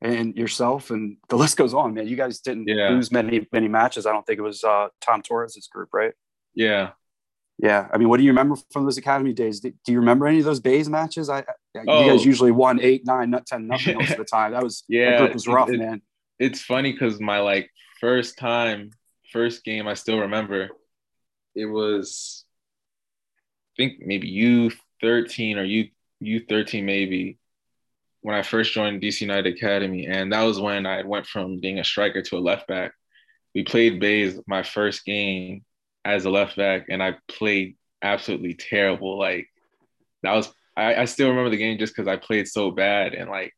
and 0.02 0.36
yourself, 0.36 0.90
and 0.90 1.18
the 1.30 1.36
list 1.38 1.58
goes 1.58 1.74
on, 1.74 1.94
man. 1.94 2.08
You 2.08 2.16
guys 2.16 2.40
didn't 2.40 2.68
yeah. 2.68 2.90
lose 2.90 3.12
many, 3.12 3.48
many 3.52 3.68
matches. 3.68 4.06
I 4.06 4.12
don't 4.12 4.26
think 4.26 4.40
it 4.40 4.44
was 4.44 4.64
uh, 4.64 4.88
Tom 5.00 5.22
Torres' 5.22 5.70
group, 5.72 5.90
right? 5.94 6.14
Yeah. 6.56 6.92
Yeah. 7.58 7.88
I 7.94 7.98
mean, 7.98 8.10
what 8.10 8.18
do 8.18 8.24
you 8.24 8.32
remember 8.32 8.56
from 8.72 8.86
those 8.86 8.98
academy 8.98 9.34
days? 9.34 9.60
Do, 9.60 9.72
you 9.88 10.00
remember 10.00 10.26
any 10.26 10.40
of 10.40 10.46
those 10.46 10.60
Bays 10.60 10.90
matches? 10.90 11.30
I, 11.30 11.44
oh. 11.88 12.04
you 12.04 12.12
guys 12.12 12.26
usually 12.26 12.52
won 12.52 12.82
eight, 12.82 13.06
nine, 13.06 13.30
not 13.30 13.46
10, 13.46 13.68
nothing 13.68 13.98
most 13.98 14.12
of 14.12 14.18
the 14.18 14.26
time. 14.26 14.54
That 14.54 14.64
was, 14.64 14.84
yeah, 14.88 15.12
that 15.12 15.20
group 15.20 15.34
was 15.36 15.48
rough, 15.48 15.70
it, 15.70 15.78
man. 15.78 16.02
It's 16.40 16.62
funny 16.62 16.92
because 16.92 17.20
my 17.20 17.40
like 17.40 17.70
first 18.00 18.38
time, 18.40 18.90
first 19.32 19.64
game, 19.64 19.88
I 19.88 19.94
still 19.94 20.20
remember. 20.20 20.72
It 21.56 21.66
was, 21.66 22.46
I 23.74 23.84
think 23.84 24.00
maybe 24.06 24.28
U 24.28 24.72
thirteen 25.02 25.58
or 25.58 25.64
U 25.64 25.90
U 26.20 26.46
thirteen 26.48 26.86
maybe 26.86 27.38
when 28.22 28.36
I 28.36 28.44
first 28.44 28.74
joined 28.74 29.02
DC 29.02 29.22
United 29.22 29.56
Academy, 29.56 30.06
and 30.06 30.32
that 30.32 30.44
was 30.44 30.60
when 30.60 30.86
I 30.86 31.04
went 31.04 31.26
from 31.26 31.60
being 31.60 31.80
a 31.80 31.84
striker 31.84 32.22
to 32.22 32.38
a 32.38 32.40
left 32.40 32.68
back. 32.68 32.94
We 33.54 33.64
played 33.64 34.00
Bays 34.00 34.40
my 34.48 34.64
first 34.64 35.06
game 35.06 35.66
as 36.06 36.26
a 36.26 36.30
left 36.30 36.56
back, 36.56 36.86
and 36.90 37.02
I 37.02 37.18
played 37.28 37.78
absolutely 38.02 38.54
terrible. 38.54 39.18
Like 39.18 39.48
that 40.24 40.34
was 40.34 40.52
I, 40.78 40.96
I 40.96 41.06
still 41.06 41.30
remember 41.30 41.50
the 41.50 41.58
game 41.58 41.78
just 41.78 41.96
because 41.96 42.08
I 42.08 42.16
played 42.18 42.48
so 42.48 42.72
bad, 42.72 43.14
and 43.14 43.30
like 43.30 43.54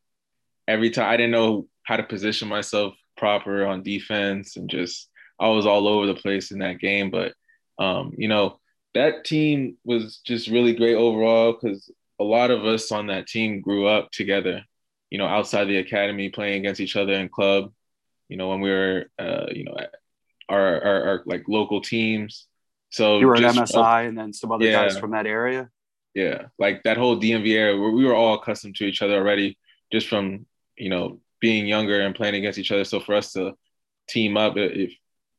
every 0.68 0.90
time 0.90 1.10
I 1.10 1.18
didn't 1.18 1.32
know 1.32 1.68
how 1.84 1.98
to 1.98 2.04
position 2.04 2.48
myself 2.48 2.94
proper 3.18 3.66
on 3.66 3.84
defense 3.84 4.56
and 4.56 4.70
just 4.70 5.10
I 5.40 5.50
was 5.50 5.66
all 5.66 5.88
over 5.88 6.08
the 6.08 6.16
place 6.16 6.52
in 6.52 6.60
that 6.60 6.80
game. 6.80 7.12
But 7.12 7.34
um, 7.80 8.14
you 8.18 8.28
know, 8.28 8.60
that 8.94 9.26
team 9.26 9.78
was 9.84 10.20
just 10.26 10.48
really 10.48 10.74
great 10.74 10.96
overall 10.96 11.54
because 11.54 11.92
a 12.20 12.24
lot 12.24 12.52
of 12.52 12.66
us 12.66 12.92
on 12.92 13.08
that 13.08 13.28
team 13.28 13.62
grew 13.62 13.88
up 13.88 14.12
together, 14.12 14.64
you 15.10 15.18
know, 15.18 15.26
outside 15.26 15.66
the 15.66 15.78
academy 15.78 16.30
playing 16.30 16.60
against 16.60 16.80
each 16.80 16.96
other 16.96 17.14
in 17.14 17.30
club, 17.30 17.72
you 18.30 18.38
know, 18.38 18.50
when 18.50 18.62
we 18.62 18.70
were 18.70 19.06
uh, 19.18 19.48
you 19.52 19.64
know, 19.64 19.76
our, 20.50 20.84
our, 20.84 21.04
our 21.04 21.24
like 21.26 21.44
local 21.48 21.82
teams. 21.82 22.48
So 22.90 23.20
you 23.20 23.28
were 23.28 23.36
at 23.36 23.42
MSI 23.42 23.76
uh, 23.76 24.08
and 24.08 24.18
then 24.18 24.34
some 24.34 24.52
other 24.52 24.66
yeah, 24.66 24.84
guys 24.84 25.00
from 25.00 25.12
that 25.12 25.26
area. 25.26 25.70
Yeah, 26.14 26.46
like 26.60 26.84
that 26.84 26.98
whole 26.98 27.20
DMV 27.20 27.52
area, 27.56 27.80
where 27.80 27.90
we 27.90 28.06
were 28.06 28.14
all 28.14 28.36
accustomed 28.36 28.76
to 28.76 28.86
each 28.86 29.02
other 29.02 29.16
already, 29.16 29.58
just 29.92 30.08
from 30.08 30.46
you 30.78 30.90
know 30.90 31.20
being 31.40 31.66
younger 31.66 32.02
and 32.02 32.14
playing 32.14 32.36
against 32.36 32.60
each 32.60 32.72
other. 32.72 32.84
So 32.84 33.00
for 33.00 33.16
us 33.16 33.34
to 33.34 33.54
team 34.08 34.38
up, 34.38 34.58
it, 34.58 34.78
it, 34.78 34.92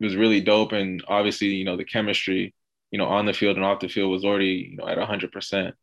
was 0.04 0.16
really 0.16 0.40
dope. 0.40 0.72
And 0.72 1.02
obviously, 1.08 1.48
you 1.48 1.64
know, 1.64 1.76
the 1.76 1.84
chemistry, 1.84 2.54
you 2.90 2.98
know, 2.98 3.06
on 3.06 3.26
the 3.26 3.32
field 3.32 3.56
and 3.56 3.64
off 3.64 3.80
the 3.80 3.88
field 3.88 4.10
was 4.10 4.24
already, 4.24 4.70
you 4.70 4.76
know, 4.76 4.88
at 4.88 4.98
hundred 4.98 5.32
percent. 5.32 5.74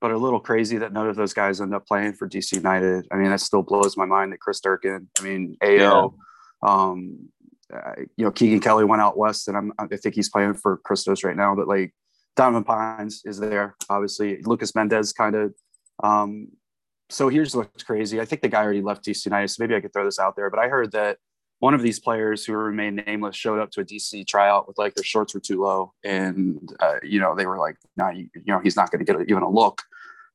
But 0.00 0.10
a 0.10 0.18
little 0.18 0.40
crazy 0.40 0.78
that 0.78 0.92
none 0.92 1.08
of 1.08 1.16
those 1.16 1.32
guys 1.32 1.60
end 1.60 1.74
up 1.74 1.86
playing 1.86 2.14
for 2.14 2.28
DC 2.28 2.52
United. 2.52 3.06
I 3.10 3.16
mean, 3.16 3.30
that 3.30 3.40
still 3.40 3.62
blows 3.62 3.96
my 3.96 4.04
mind 4.04 4.32
that 4.32 4.40
Chris 4.40 4.60
Durkin, 4.60 5.08
I 5.18 5.22
mean, 5.22 5.56
AO, 5.62 5.68
yeah. 5.68 6.08
um, 6.62 7.28
uh, 7.72 7.92
you 8.16 8.24
know, 8.24 8.30
Keegan 8.30 8.60
Kelly 8.60 8.84
went 8.84 9.00
out 9.00 9.16
west, 9.16 9.48
and 9.48 9.56
I'm, 9.56 9.72
I 9.78 9.96
think 9.96 10.14
he's 10.14 10.28
playing 10.28 10.54
for 10.54 10.78
Christos 10.84 11.24
right 11.24 11.36
now. 11.36 11.54
But 11.54 11.68
like 11.68 11.94
Donovan 12.36 12.64
Pines 12.64 13.22
is 13.24 13.38
there, 13.38 13.76
obviously. 13.88 14.42
Lucas 14.42 14.74
Mendez 14.74 15.12
kind 15.12 15.34
of 15.34 15.54
um, 16.02 16.48
so 17.10 17.28
here's 17.28 17.54
what's 17.54 17.82
crazy. 17.82 18.20
I 18.20 18.24
think 18.24 18.42
the 18.42 18.48
guy 18.48 18.62
already 18.62 18.82
left 18.82 19.04
DC 19.04 19.26
United, 19.26 19.48
so 19.48 19.62
maybe 19.62 19.74
I 19.74 19.80
could 19.80 19.92
throw 19.92 20.04
this 20.04 20.18
out 20.18 20.36
there. 20.36 20.50
But 20.50 20.58
I 20.58 20.68
heard 20.68 20.92
that 20.92 21.18
one 21.60 21.74
of 21.74 21.82
these 21.82 21.98
players 21.98 22.44
who 22.44 22.52
remained 22.52 23.02
nameless 23.06 23.36
showed 23.36 23.60
up 23.60 23.70
to 23.72 23.80
a 23.80 23.84
DC 23.84 24.26
tryout 24.26 24.68
with 24.68 24.78
like 24.78 24.94
their 24.94 25.04
shorts 25.04 25.34
were 25.34 25.40
too 25.40 25.62
low, 25.62 25.92
and 26.04 26.72
uh, 26.80 26.96
you 27.02 27.20
know 27.20 27.34
they 27.34 27.46
were 27.46 27.58
like, 27.58 27.76
"Nah, 27.96 28.10
you, 28.10 28.28
you 28.34 28.52
know 28.52 28.60
he's 28.60 28.76
not 28.76 28.90
going 28.90 29.04
to 29.04 29.10
get 29.10 29.20
a, 29.20 29.24
even 29.24 29.42
a 29.42 29.50
look." 29.50 29.82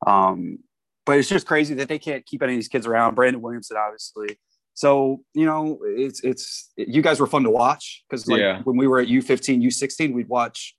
Um, 0.07 0.59
but 1.05 1.17
it's 1.17 1.29
just 1.29 1.47
crazy 1.47 1.73
that 1.75 1.87
they 1.87 1.99
can't 1.99 2.25
keep 2.25 2.41
any 2.43 2.53
of 2.53 2.57
these 2.57 2.67
kids 2.67 2.85
around. 2.87 3.15
Brandon 3.15 3.41
Williamson, 3.41 3.77
obviously. 3.77 4.39
So 4.73 5.21
you 5.33 5.45
know, 5.45 5.79
it's 5.83 6.23
it's 6.23 6.71
you 6.77 7.01
guys 7.01 7.19
were 7.19 7.27
fun 7.27 7.43
to 7.43 7.49
watch 7.49 8.03
because 8.09 8.27
like 8.27 8.39
yeah. 8.39 8.61
when 8.63 8.77
we 8.77 8.87
were 8.87 8.99
at 8.99 9.07
U15, 9.07 9.61
U16, 9.63 10.13
we'd 10.13 10.29
watch 10.29 10.75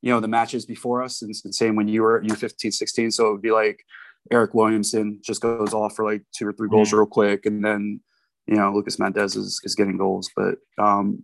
you 0.00 0.10
know 0.10 0.20
the 0.20 0.28
matches 0.28 0.64
before 0.66 1.02
us, 1.02 1.22
and, 1.22 1.34
and 1.44 1.54
same 1.54 1.76
when 1.76 1.88
you 1.88 2.02
were 2.02 2.18
at 2.18 2.24
U15, 2.24 2.72
16. 2.72 3.10
So 3.10 3.28
it 3.28 3.32
would 3.32 3.42
be 3.42 3.50
like 3.50 3.84
Eryk 4.32 4.54
Williamson 4.54 5.18
just 5.22 5.40
goes 5.40 5.74
off 5.74 5.94
for 5.94 6.04
like 6.04 6.22
two 6.34 6.46
or 6.46 6.52
three 6.52 6.68
goals 6.68 6.88
mm-hmm. 6.88 6.98
real 6.98 7.06
quick, 7.06 7.46
and 7.46 7.64
then 7.64 8.00
you 8.46 8.56
know 8.56 8.72
Lucas 8.72 8.98
Mendez 8.98 9.36
is, 9.36 9.60
is 9.64 9.74
getting 9.74 9.96
goals. 9.96 10.30
But 10.34 10.56
um, 10.78 11.22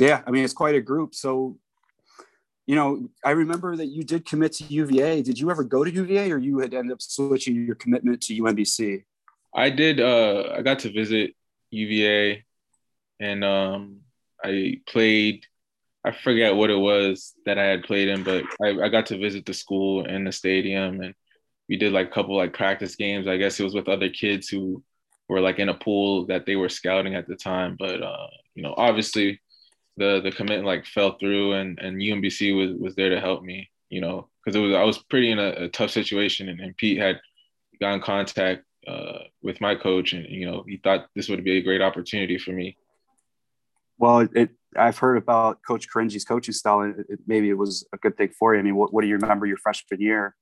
yeah, 0.00 0.22
I 0.26 0.30
mean 0.30 0.44
it's 0.44 0.52
quite 0.52 0.74
a 0.74 0.80
group. 0.80 1.14
So 1.14 1.58
you 2.66 2.76
know, 2.76 3.08
I 3.24 3.32
remember 3.32 3.74
that 3.74 3.86
you 3.86 4.04
did 4.04 4.24
commit 4.24 4.52
to 4.52 4.64
UVA. 4.64 5.22
Did 5.22 5.40
you 5.40 5.50
ever 5.50 5.64
go 5.64 5.82
to 5.82 5.90
UVA, 5.90 6.30
or 6.30 6.38
you 6.38 6.60
had 6.60 6.72
ended 6.72 6.92
up 6.92 7.02
switching 7.02 7.66
your 7.66 7.74
commitment 7.74 8.20
to 8.22 8.42
UMBC? 8.42 9.02
I 9.52 9.70
did. 9.70 9.98
Uh, 9.98 10.54
I 10.56 10.62
got 10.62 10.78
to 10.80 10.92
visit 10.92 11.34
UVA, 11.72 12.44
and 13.18 13.44
um, 13.44 14.02
I 14.44 14.80
played. 14.86 15.46
I 16.04 16.12
forget 16.12 16.54
what 16.54 16.70
it 16.70 16.78
was 16.78 17.34
that 17.44 17.58
I 17.58 17.64
had 17.64 17.82
played 17.82 18.08
in, 18.08 18.22
but 18.22 18.44
I, 18.62 18.84
I 18.84 18.88
got 18.88 19.06
to 19.06 19.18
visit 19.18 19.44
the 19.44 19.52
school 19.52 20.06
and 20.06 20.24
the 20.24 20.30
stadium, 20.30 21.00
and 21.00 21.14
we 21.68 21.76
did 21.76 21.92
like 21.92 22.06
a 22.06 22.12
couple 22.12 22.36
like 22.36 22.54
practice 22.54 22.94
games. 22.94 23.26
I 23.26 23.36
guess 23.36 23.58
it 23.58 23.64
was 23.64 23.74
with 23.74 23.88
other 23.88 24.10
kids 24.10 24.48
who 24.48 24.82
were 25.30 25.40
like 25.40 25.60
in 25.60 25.68
a 25.68 25.74
pool 25.74 26.26
that 26.26 26.44
they 26.44 26.56
were 26.56 26.68
scouting 26.68 27.14
at 27.14 27.28
the 27.28 27.36
time. 27.36 27.76
But 27.78 28.02
uh, 28.02 28.26
you 28.54 28.62
know, 28.62 28.74
obviously 28.76 29.40
the 29.96 30.20
the 30.20 30.32
commitment 30.32 30.66
like 30.66 30.84
fell 30.84 31.16
through 31.18 31.52
and 31.52 31.78
and 31.78 31.98
UMBC 31.98 32.56
was 32.56 32.78
was 32.78 32.94
there 32.96 33.10
to 33.10 33.20
help 33.20 33.42
me, 33.42 33.70
you 33.88 34.00
know, 34.00 34.28
because 34.44 34.56
it 34.56 34.60
was 34.60 34.74
I 34.74 34.82
was 34.82 34.98
pretty 34.98 35.30
in 35.30 35.38
a, 35.38 35.50
a 35.50 35.68
tough 35.68 35.90
situation 35.90 36.48
and, 36.48 36.60
and, 36.60 36.76
Pete 36.76 36.98
had 36.98 37.20
got 37.80 37.94
in 37.94 38.00
contact 38.00 38.64
uh, 38.88 39.20
with 39.42 39.60
my 39.60 39.74
coach 39.74 40.12
and 40.12 40.26
you 40.26 40.50
know 40.50 40.64
he 40.66 40.78
thought 40.78 41.06
this 41.14 41.28
would 41.28 41.44
be 41.44 41.58
a 41.58 41.62
great 41.62 41.80
opportunity 41.80 42.36
for 42.36 42.50
me. 42.50 42.76
Well, 43.98 44.26
it 44.34 44.50
I've 44.76 44.98
heard 44.98 45.16
about 45.16 45.60
Coach 45.66 45.86
Caringi's 45.88 46.24
coaching 46.24 46.54
style, 46.54 46.80
and 46.80 47.04
it, 47.08 47.20
maybe 47.26 47.50
it 47.50 47.58
was 47.58 47.86
a 47.92 47.98
good 47.98 48.16
thing 48.16 48.30
for 48.38 48.54
you. 48.54 48.60
I 48.60 48.62
mean, 48.62 48.76
what, 48.76 48.92
what 48.92 49.02
do 49.02 49.08
you 49.08 49.16
remember 49.16 49.46
your 49.46 49.56
freshman 49.56 50.00
year? 50.00 50.36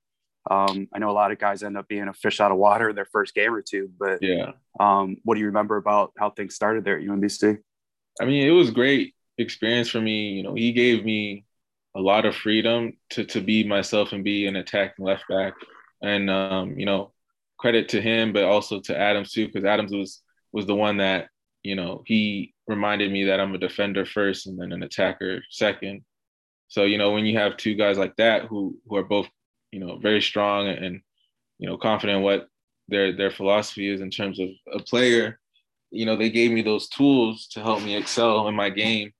Um, 0.49 0.87
I 0.93 0.99
know 0.99 1.09
a 1.09 1.11
lot 1.11 1.31
of 1.31 1.39
guys 1.39 1.63
end 1.63 1.77
up 1.77 1.87
being 1.87 2.07
a 2.07 2.13
fish 2.13 2.39
out 2.39 2.51
of 2.51 2.57
water 2.57 2.93
their 2.93 3.05
first 3.05 3.35
game 3.35 3.53
or 3.53 3.61
two, 3.61 3.89
but 3.99 4.19
yeah. 4.21 4.51
Um, 4.79 5.17
what 5.23 5.35
do 5.35 5.41
you 5.41 5.47
remember 5.47 5.77
about 5.77 6.13
how 6.17 6.29
things 6.29 6.55
started 6.55 6.85
there 6.85 6.97
at 6.97 7.03
UMBC? 7.03 7.57
I 8.21 8.25
mean, 8.25 8.47
it 8.47 8.51
was 8.51 8.71
great 8.71 9.15
experience 9.37 9.89
for 9.89 10.01
me. 10.01 10.31
You 10.31 10.43
know, 10.43 10.53
he 10.53 10.71
gave 10.71 11.03
me 11.03 11.45
a 11.95 12.01
lot 12.01 12.25
of 12.25 12.35
freedom 12.35 12.93
to 13.11 13.25
to 13.25 13.41
be 13.41 13.63
myself 13.63 14.11
and 14.11 14.23
be 14.23 14.47
an 14.47 14.55
attacking 14.55 15.05
left 15.05 15.23
back. 15.29 15.53
And 16.01 16.29
um, 16.29 16.77
you 16.77 16.85
know, 16.85 17.11
credit 17.57 17.89
to 17.89 18.01
him, 18.01 18.33
but 18.33 18.43
also 18.43 18.79
to 18.81 18.97
Adams 18.97 19.33
too, 19.33 19.47
because 19.47 19.65
Adams 19.65 19.91
was 19.91 20.21
was 20.51 20.65
the 20.65 20.75
one 20.75 20.97
that 20.97 21.27
you 21.63 21.75
know 21.75 22.03
he 22.05 22.53
reminded 22.67 23.11
me 23.11 23.25
that 23.25 23.39
I'm 23.39 23.53
a 23.55 23.59
defender 23.59 24.05
first 24.05 24.47
and 24.47 24.59
then 24.59 24.71
an 24.71 24.83
attacker 24.83 25.43
second. 25.49 26.03
So 26.67 26.83
you 26.83 26.97
know, 26.97 27.11
when 27.11 27.25
you 27.25 27.37
have 27.37 27.57
two 27.57 27.75
guys 27.75 27.97
like 27.97 28.15
that 28.17 28.45
who 28.45 28.77
who 28.87 28.95
are 28.95 29.03
both 29.03 29.27
you 29.71 29.79
know 29.79 29.97
very 29.97 30.21
strong 30.21 30.67
and 30.67 31.01
you 31.57 31.67
know 31.69 31.77
confident 31.77 32.23
what 32.23 32.47
their 32.89 33.15
their 33.15 33.31
philosophy 33.31 33.87
is 33.87 34.01
in 34.01 34.09
terms 34.09 34.39
of 34.39 34.49
a 34.73 34.79
player, 34.79 35.39
you 35.91 36.05
know, 36.05 36.15
they 36.15 36.29
gave 36.29 36.51
me 36.51 36.61
those 36.61 36.89
tools 36.89 37.47
to 37.51 37.61
help 37.61 37.81
me 37.83 37.95
excel 37.95 38.47
in 38.47 38.55
my 38.55 38.69
game 38.69 39.11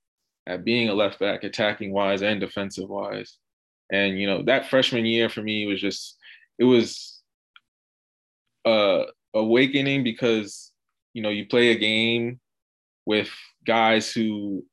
at 0.48 0.66
being 0.66 0.90
a 0.90 0.94
left 0.94 1.20
back, 1.20 1.44
attacking 1.44 1.94
wise 1.94 2.22
and 2.22 2.40
defensive 2.40 2.90
wise. 2.90 3.38
And 3.92 4.20
you 4.20 4.28
know, 4.28 4.44
that 4.44 4.70
freshman 4.70 5.06
year 5.06 5.30
for 5.30 5.42
me 5.42 5.66
was 5.68 5.80
just 5.82 6.18
it 6.58 6.64
was 6.64 7.22
uh 8.66 9.04
awakening 9.34 10.04
because 10.04 10.72
you 11.14 11.24
know, 11.24 11.30
you 11.30 11.48
play 11.48 11.72
a 11.72 11.78
game 11.78 12.40
with 13.06 13.30
guys 13.66 14.12
who 14.12 14.64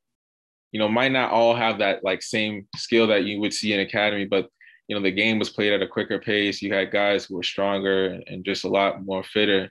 you 0.72 0.78
know 0.78 0.88
might 0.88 1.12
not 1.12 1.30
all 1.30 1.54
have 1.54 1.78
that 1.78 2.04
like 2.04 2.22
same 2.22 2.66
skill 2.76 3.06
that 3.06 3.24
you 3.24 3.40
would 3.40 3.52
see 3.52 3.72
in 3.72 3.80
academy, 3.80 4.26
but 4.26 4.48
you 4.88 4.96
know, 4.96 5.02
the 5.02 5.10
game 5.10 5.38
was 5.38 5.50
played 5.50 5.72
at 5.72 5.82
a 5.82 5.88
quicker 5.88 6.18
pace. 6.18 6.62
You 6.62 6.72
had 6.72 6.92
guys 6.92 7.24
who 7.24 7.36
were 7.36 7.42
stronger 7.42 8.20
and 8.26 8.44
just 8.44 8.64
a 8.64 8.68
lot 8.68 9.04
more 9.04 9.22
fitter. 9.22 9.70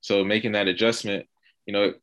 So 0.00 0.24
making 0.24 0.52
that 0.52 0.68
adjustment, 0.68 1.26
you 1.66 1.72
know, 1.72 1.84
it 1.84 2.00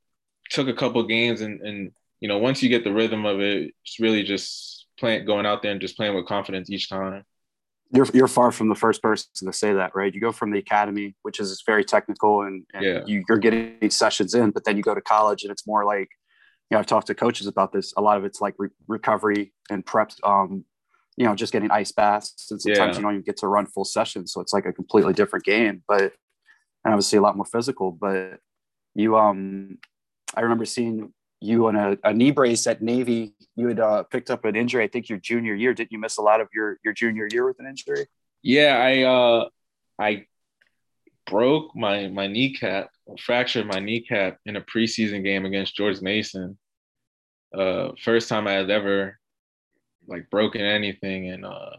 took 0.49 0.67
a 0.67 0.73
couple 0.73 1.01
games 1.03 1.41
and 1.41 1.61
and 1.61 1.91
you 2.19 2.27
know, 2.27 2.37
once 2.37 2.61
you 2.61 2.69
get 2.69 2.83
the 2.83 2.91
rhythm 2.91 3.25
of 3.25 3.39
it, 3.39 3.73
it's 3.83 3.99
really 3.99 4.23
just 4.23 4.87
playing, 4.99 5.25
going 5.25 5.45
out 5.45 5.61
there 5.61 5.71
and 5.71 5.81
just 5.81 5.95
playing 5.95 6.15
with 6.15 6.25
confidence 6.25 6.69
each 6.69 6.89
time. 6.89 7.23
You're, 7.91 8.07
you're 8.13 8.27
far 8.27 8.51
from 8.51 8.69
the 8.69 8.75
first 8.75 9.01
person 9.01 9.47
to 9.47 9.53
say 9.53 9.73
that, 9.73 9.95
right? 9.95 10.13
You 10.13 10.21
go 10.21 10.31
from 10.31 10.51
the 10.51 10.59
academy, 10.59 11.15
which 11.23 11.39
is 11.39 11.63
very 11.65 11.83
technical, 11.83 12.41
and, 12.41 12.65
and 12.73 12.83
yeah. 12.83 13.01
you, 13.07 13.23
you're 13.27 13.39
getting 13.39 13.89
sessions 13.89 14.35
in, 14.35 14.51
but 14.51 14.63
then 14.65 14.77
you 14.77 14.83
go 14.83 14.93
to 14.93 15.01
college, 15.01 15.43
and 15.43 15.51
it's 15.51 15.65
more 15.65 15.85
like, 15.85 16.09
you 16.69 16.75
know, 16.75 16.79
I've 16.79 16.85
talked 16.85 17.07
to 17.07 17.15
coaches 17.15 17.47
about 17.47 17.71
this. 17.71 17.93
A 17.97 18.01
lot 18.01 18.17
of 18.17 18.25
it's 18.25 18.41
like 18.41 18.53
re- 18.59 18.69
recovery 18.87 19.53
and 19.71 19.83
prep, 19.83 20.11
um, 20.23 20.65
you 21.19 21.25
know, 21.25 21.35
just 21.35 21.51
getting 21.51 21.69
ice 21.69 21.91
baths, 21.91 22.47
and 22.49 22.61
sometimes 22.61 22.95
yeah. 22.95 22.97
you 22.97 23.03
don't 23.03 23.11
even 23.11 23.23
get 23.23 23.35
to 23.37 23.47
run 23.47 23.65
full 23.65 23.83
sessions, 23.83 24.31
so 24.31 24.39
it's 24.39 24.53
like 24.53 24.65
a 24.65 24.71
completely 24.71 25.11
different 25.11 25.43
game. 25.43 25.83
But 25.85 26.13
and 26.85 26.93
obviously 26.93 27.17
a 27.17 27.21
lot 27.21 27.35
more 27.35 27.45
physical. 27.45 27.91
But 27.91 28.39
you, 28.95 29.17
um, 29.17 29.79
I 30.33 30.39
remember 30.39 30.63
seeing 30.63 31.13
you 31.41 31.67
on 31.67 31.75
a, 31.75 31.97
a, 32.05 32.13
knee 32.13 32.31
brace 32.31 32.65
at 32.67 32.81
Navy. 32.81 33.33
You 33.57 33.67
had 33.67 33.81
uh, 33.81 34.03
picked 34.03 34.29
up 34.29 34.45
an 34.45 34.55
injury, 34.55 34.81
I 34.81 34.87
think 34.87 35.09
your 35.09 35.19
junior 35.19 35.53
year. 35.53 35.73
Didn't 35.73 35.91
you 35.91 35.99
miss 35.99 36.17
a 36.17 36.21
lot 36.21 36.39
of 36.39 36.47
your 36.53 36.77
your 36.85 36.93
junior 36.93 37.27
year 37.29 37.45
with 37.45 37.59
an 37.59 37.67
injury? 37.67 38.07
Yeah, 38.41 38.77
I 38.77 39.01
uh, 39.03 39.49
I 39.99 40.25
broke 41.29 41.75
my 41.75 42.07
my 42.07 42.27
kneecap, 42.27 42.91
fractured 43.19 43.67
my 43.67 43.81
kneecap 43.81 44.37
in 44.45 44.55
a 44.55 44.61
preseason 44.61 45.25
game 45.25 45.43
against 45.43 45.75
George 45.75 45.99
Mason. 45.99 46.57
Uh, 47.53 47.89
first 48.01 48.29
time 48.29 48.47
I 48.47 48.53
had 48.53 48.69
ever 48.69 49.18
like 50.09 50.29
broken 50.29 50.61
anything, 50.61 51.29
and 51.29 51.45
uh, 51.45 51.71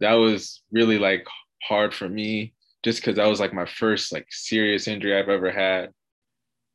that 0.00 0.14
was 0.14 0.62
really 0.72 0.98
like 0.98 1.26
hard 1.62 1.94
for 1.94 2.08
me, 2.08 2.54
just 2.82 3.00
because 3.00 3.16
that 3.16 3.28
was 3.28 3.40
like 3.40 3.52
my 3.52 3.66
first 3.66 4.12
like 4.12 4.26
serious 4.30 4.88
injury 4.88 5.16
I've 5.16 5.28
ever 5.28 5.50
had. 5.50 5.90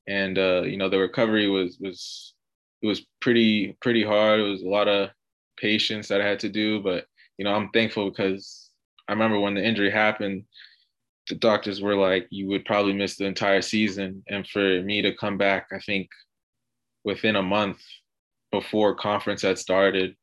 And 0.07 0.37
uh, 0.37 0.61
you 0.63 0.77
know 0.77 0.89
the 0.89 0.99
recovery 0.99 1.49
was 1.49 1.77
was 1.79 2.33
it 2.81 2.87
was 2.87 3.05
pretty 3.21 3.75
pretty 3.81 4.03
hard. 4.03 4.39
It 4.39 4.43
was 4.43 4.61
a 4.61 4.69
lot 4.69 4.87
of 4.87 5.09
patience 5.57 6.07
that 6.07 6.21
I 6.21 6.27
had 6.27 6.39
to 6.41 6.49
do, 6.49 6.81
but 6.81 7.05
you 7.37 7.45
know 7.45 7.53
I'm 7.53 7.69
thankful 7.69 8.09
because 8.09 8.69
I 9.07 9.13
remember 9.13 9.39
when 9.39 9.55
the 9.55 9.65
injury 9.65 9.91
happened, 9.91 10.43
the 11.29 11.35
doctors 11.35 11.81
were 11.81 11.95
like, 11.95 12.27
you 12.29 12.47
would 12.47 12.65
probably 12.65 12.93
miss 12.93 13.15
the 13.15 13.25
entire 13.25 13.61
season, 13.61 14.23
and 14.29 14.47
for 14.47 14.81
me 14.83 15.01
to 15.01 15.15
come 15.15 15.37
back, 15.37 15.67
I 15.73 15.79
think 15.79 16.09
within 17.03 17.35
a 17.37 17.41
month 17.43 17.79
before 18.51 18.95
conference 18.95 19.41
had 19.41 19.57
started, 19.57 20.15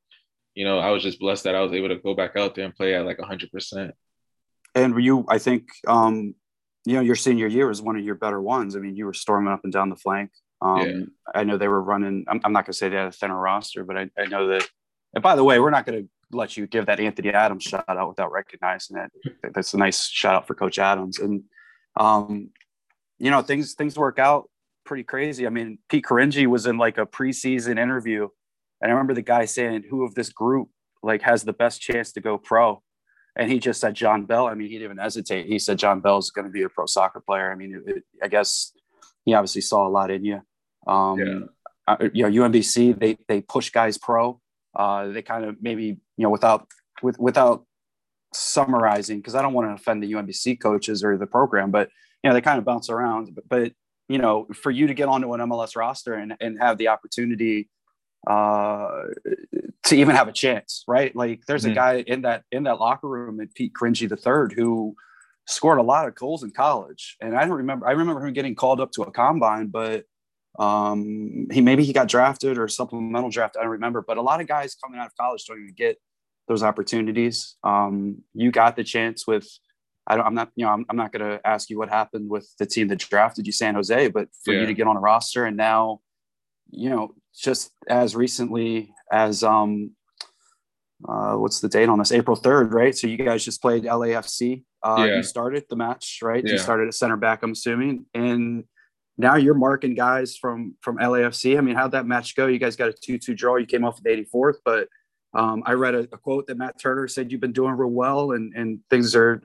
you 0.55 0.65
know, 0.65 0.79
I 0.79 0.91
was 0.91 1.03
just 1.03 1.19
blessed 1.19 1.45
that 1.45 1.55
I 1.55 1.61
was 1.61 1.73
able 1.73 1.89
to 1.89 1.97
go 1.97 2.15
back 2.15 2.37
out 2.37 2.55
there 2.55 2.65
and 2.65 2.75
play 2.75 2.95
at 2.95 3.05
like 3.05 3.19
100%. 3.19 3.93
And 4.75 5.03
you, 5.03 5.25
I 5.29 5.39
think, 5.39 5.69
um, 5.87 6.35
you 6.85 6.95
know, 6.95 7.01
your 7.01 7.17
senior 7.17 7.47
year 7.47 7.69
was 7.69 7.81
one 7.81 7.97
of 7.97 8.05
your 8.05 8.15
better 8.15 8.41
ones. 8.41 8.77
I 8.77 8.81
mean, 8.81 8.97
you 8.97 9.07
were 9.07 9.15
storming 9.15 9.53
up 9.53 9.61
and 9.65 9.73
down 9.73 9.89
the 9.89 9.97
flank. 9.97 10.31
Um, 10.61 10.81
yeah. 10.81 11.05
I 11.35 11.45
know 11.45 11.59
they 11.59 11.69
were 11.69 11.83
running. 11.83 12.25
I'm, 12.29 12.41
I'm 12.45 12.53
not 12.53 12.67
going 12.67 12.73
to 12.73 12.79
say 12.79 12.89
they 12.89 12.97
had 12.97 13.09
a 13.09 13.13
thinner 13.13 13.39
roster, 13.39 13.85
but 13.85 13.97
I, 13.97 14.11
I 14.19 14.27
know 14.27 14.49
that. 14.49 14.67
And 15.15 15.23
by 15.23 15.37
the 15.37 15.45
way, 15.45 15.61
we're 15.61 15.71
not 15.71 15.87
going 15.87 16.03
to 16.03 16.09
let 16.33 16.57
you 16.57 16.67
give 16.67 16.87
that 16.87 17.01
Anthony 17.01 17.31
Adams 17.31 17.65
shout 17.65 17.85
out 17.89 18.09
without 18.09 18.33
recognizing 18.33 18.97
it. 18.97 19.53
That's 19.55 19.75
a 19.75 19.79
nice 19.79 20.09
shout 20.09 20.35
out 20.35 20.47
for 20.47 20.55
Coach 20.55 20.79
Adams. 20.79 21.19
And 21.19 21.45
um, 21.97 22.51
you 23.19 23.31
know, 23.31 23.43
things 23.43 23.75
things 23.75 23.97
work 23.97 24.19
out 24.19 24.51
pretty 24.85 25.05
crazy. 25.05 25.47
I 25.47 25.51
mean, 25.51 25.79
Pete 25.89 26.05
Caringi 26.05 26.47
was 26.47 26.67
in 26.67 26.77
like 26.77 26.99
a 26.99 27.07
preseason 27.07 27.79
interview, 27.79 28.29
and 28.81 28.91
I 28.91 28.95
remember 28.95 29.15
the 29.15 29.23
guy 29.23 29.45
saying, 29.45 29.85
"Who 29.91 30.05
of 30.05 30.15
this 30.15 30.31
group 30.31 30.69
like 31.03 31.23
has 31.23 31.45
the 31.45 31.53
best 31.53 31.81
chance 31.81 32.13
to 32.13 32.21
go 32.21 32.39
pro?" 32.39 32.83
and 33.37 33.51
he 33.51 33.59
just 33.59 33.81
said 33.81 33.95
Jon 33.95 34.25
Bell. 34.25 34.47
I 34.47 34.55
mean, 34.55 34.69
he 34.69 34.75
didn't 34.75 34.85
even 34.85 34.99
hesitate. 34.99 35.47
He 35.47 35.59
said 35.59 35.79
Jon 35.79 36.01
Bell's 36.01 36.31
going 36.31 36.47
to 36.47 36.53
be 36.53 36.63
a 36.63 36.69
pro 36.69 36.87
soccer 36.87 37.21
player. 37.21 37.51
I 37.51 37.57
mean, 37.57 37.83
it, 37.87 37.97
it, 37.97 38.05
I 38.23 38.29
guess 38.29 38.73
he 39.25 39.35
obviously 39.35 39.63
saw 39.63 39.87
a 39.87 39.91
lot 39.91 40.11
in 40.11 40.25
you. 40.25 40.41
Um, 40.87 41.19
yeah. 41.19 41.41
Uh, 41.87 42.09
you 42.13 42.23
know, 42.29 42.49
UMBC 42.49 42.99
they 42.99 43.19
they 43.29 43.41
push 43.43 43.71
guys 43.71 43.99
pro. 43.99 44.41
Uh, 44.75 45.09
they 45.09 45.23
kind 45.23 45.45
of 45.45 45.57
maybe 45.61 45.85
you 46.17 46.23
know 46.23 46.31
without 46.31 46.67
with 47.03 47.19
without 47.19 47.67
summarizing 48.33 49.19
because 49.19 49.35
I 49.35 49.43
don't 49.43 49.53
want 49.53 49.69
to 49.69 49.75
offend 49.75 50.03
the 50.03 50.13
UMBC 50.13 50.61
coaches 50.61 51.05
or 51.05 51.19
the 51.19 51.27
program, 51.27 51.71
but 51.71 51.91
you 52.23 52.31
know 52.31 52.35
they 52.35 52.41
kind 52.41 52.59
of 52.59 52.65
bounce 52.65 52.89
around. 52.89 53.35
But, 53.35 53.49
but 53.49 53.73
you 54.09 54.19
know, 54.19 54.47
for 54.55 54.71
you 54.71 54.87
to 54.87 54.95
get 54.95 55.09
onto 55.09 55.33
an 55.35 55.41
MLS 55.41 55.77
roster 55.77 56.15
and 56.15 56.35
and 56.41 56.59
have 56.59 56.79
the 56.79 56.89
opportunity 56.89 57.69
uh, 58.27 59.03
to 59.85 59.97
even 59.97 60.15
have 60.15 60.29
a 60.29 60.33
chance, 60.33 60.85
right? 60.89 61.15
Like 61.15 61.43
there's 61.47 61.63
mm-hmm. 61.63 61.73
a 61.73 61.75
guy 61.75 62.05
in 62.07 62.23
that 62.23 62.45
in 62.51 62.65
that 62.65 62.81
locker 62.81 63.09
room 63.09 63.41
at 63.41 63.55
Pete 63.55 63.73
Caringi 63.79 64.09
the 64.09 64.17
third 64.17 64.53
who 64.53 64.95
scored 65.47 65.79
a 65.79 65.83
lot 65.83 66.09
of 66.09 66.15
goals 66.15 66.43
in 66.43 66.51
college, 66.51 67.17
and 67.21 67.37
I 67.37 67.43
don't 67.45 67.57
remember. 67.57 67.87
I 67.87 67.93
remember 67.93 68.27
him 68.27 68.33
getting 68.33 68.55
called 68.55 68.81
up 68.81 68.93
to 68.93 69.03
a 69.03 69.11
combine, 69.11 69.67
but 69.69 70.05
um, 70.59 71.47
he 71.51 71.61
maybe 71.61 71.85
he 71.85 71.93
got 71.93 72.09
drafted 72.09 72.59
or 72.59 72.69
supplemental 72.69 73.31
draft. 73.31 73.57
I 73.59 73.63
don't 73.63 73.73
remember, 73.73 74.03
but 74.07 74.17
a 74.17 74.23
lot 74.23 74.41
of 74.41 74.47
guys 74.47 74.75
coming 74.75 74.99
out 74.99 75.07
of 75.07 75.17
college 75.19 75.45
don't 75.47 75.61
even 75.61 75.75
get 75.77 75.99
those 76.49 76.63
opportunities. 76.63 77.57
Um, 77.65 78.23
you 78.35 78.51
got 78.51 78.77
the 78.77 78.85
chance 78.85 79.27
with. 79.27 79.47
I 80.07 80.17
don't, 80.17 80.27
I'm 80.27 80.35
not, 80.35 80.51
you 80.55 80.67
know, 80.67 80.71
I'm, 80.71 80.85
I'm 80.91 80.97
not 80.99 81.13
going 81.13 81.27
to 81.27 81.41
ask 81.47 81.71
you 81.71 81.79
what 81.79 81.89
happened 81.89 82.29
with 82.29 82.47
the 82.59 82.67
team 82.67 82.89
that 82.89 82.99
drafted 82.99 83.47
you, 83.47 83.53
San 83.53 83.75
Jose, 83.75 84.09
but 84.09 84.29
for 84.45 84.53
yeah. 84.53 84.61
you 84.61 84.67
to 84.67 84.75
get 84.75 84.87
on 84.87 84.99
a 84.99 85.01
roster 85.01 85.47
and 85.47 85.57
now, 85.57 86.01
you 86.71 86.91
know, 86.91 87.15
just 87.37 87.71
as 87.89 88.15
recently 88.15 88.93
as 89.11 89.43
um, 89.43 89.93
uh, 91.09 91.35
what's 91.35 91.61
the 91.61 91.69
date 91.69 91.89
on 91.89 91.99
this? 91.99 92.13
April 92.13 92.37
3rd, 92.37 92.73
right? 92.73 92.97
So 92.97 93.07
you 93.07 93.17
guys 93.17 93.45
just 93.45 93.61
played 93.61 93.85
LAFC. 93.85 94.65
Uh, 94.83 95.07
yeah. 95.09 95.17
You 95.17 95.23
started 95.23 95.65
the 95.69 95.77
match, 95.77 96.21
right? 96.23 96.45
Yeah. 96.45 96.53
You 96.53 96.59
started 96.59 96.89
at 96.89 96.95
center 96.95 97.17
back, 97.17 97.43
I'm 97.43 97.53
assuming. 97.53 98.07
And 98.15 98.65
now 99.17 99.37
you're 99.37 99.55
marking 99.55 99.95
guys 99.95 100.37
from 100.37 100.75
from 100.81 100.99
LAFC. 100.99 101.57
I 101.57 101.61
mean, 101.61 101.77
how'd 101.77 101.93
that 101.93 102.07
match 102.07 102.37
go? 102.37 102.47
You 102.47 102.59
guys 102.59 102.77
got 102.77 102.89
a 102.89 102.93
2 102.93 103.19
2 103.19 103.35
draw. 103.35 103.57
You 103.57 103.67
came 103.67 103.85
off 103.85 104.03
the 104.03 104.11
84th, 104.11 104.57
but 104.65 104.89
um, 105.35 105.63
I 105.67 105.73
read 105.73 105.95
a, 105.95 106.01
a, 106.01 106.19
quote 106.19 106.47
that 106.47 106.57
Matt 106.57 106.81
Turner 106.81 107.09
said 107.09 107.33
you've 107.33 107.41
been 107.41 107.53
doing 107.53 107.75
real 107.75 107.91
well 107.91 108.33
and, 108.33 108.55
and 108.55 108.79
things 108.89 109.17
are 109.17 109.43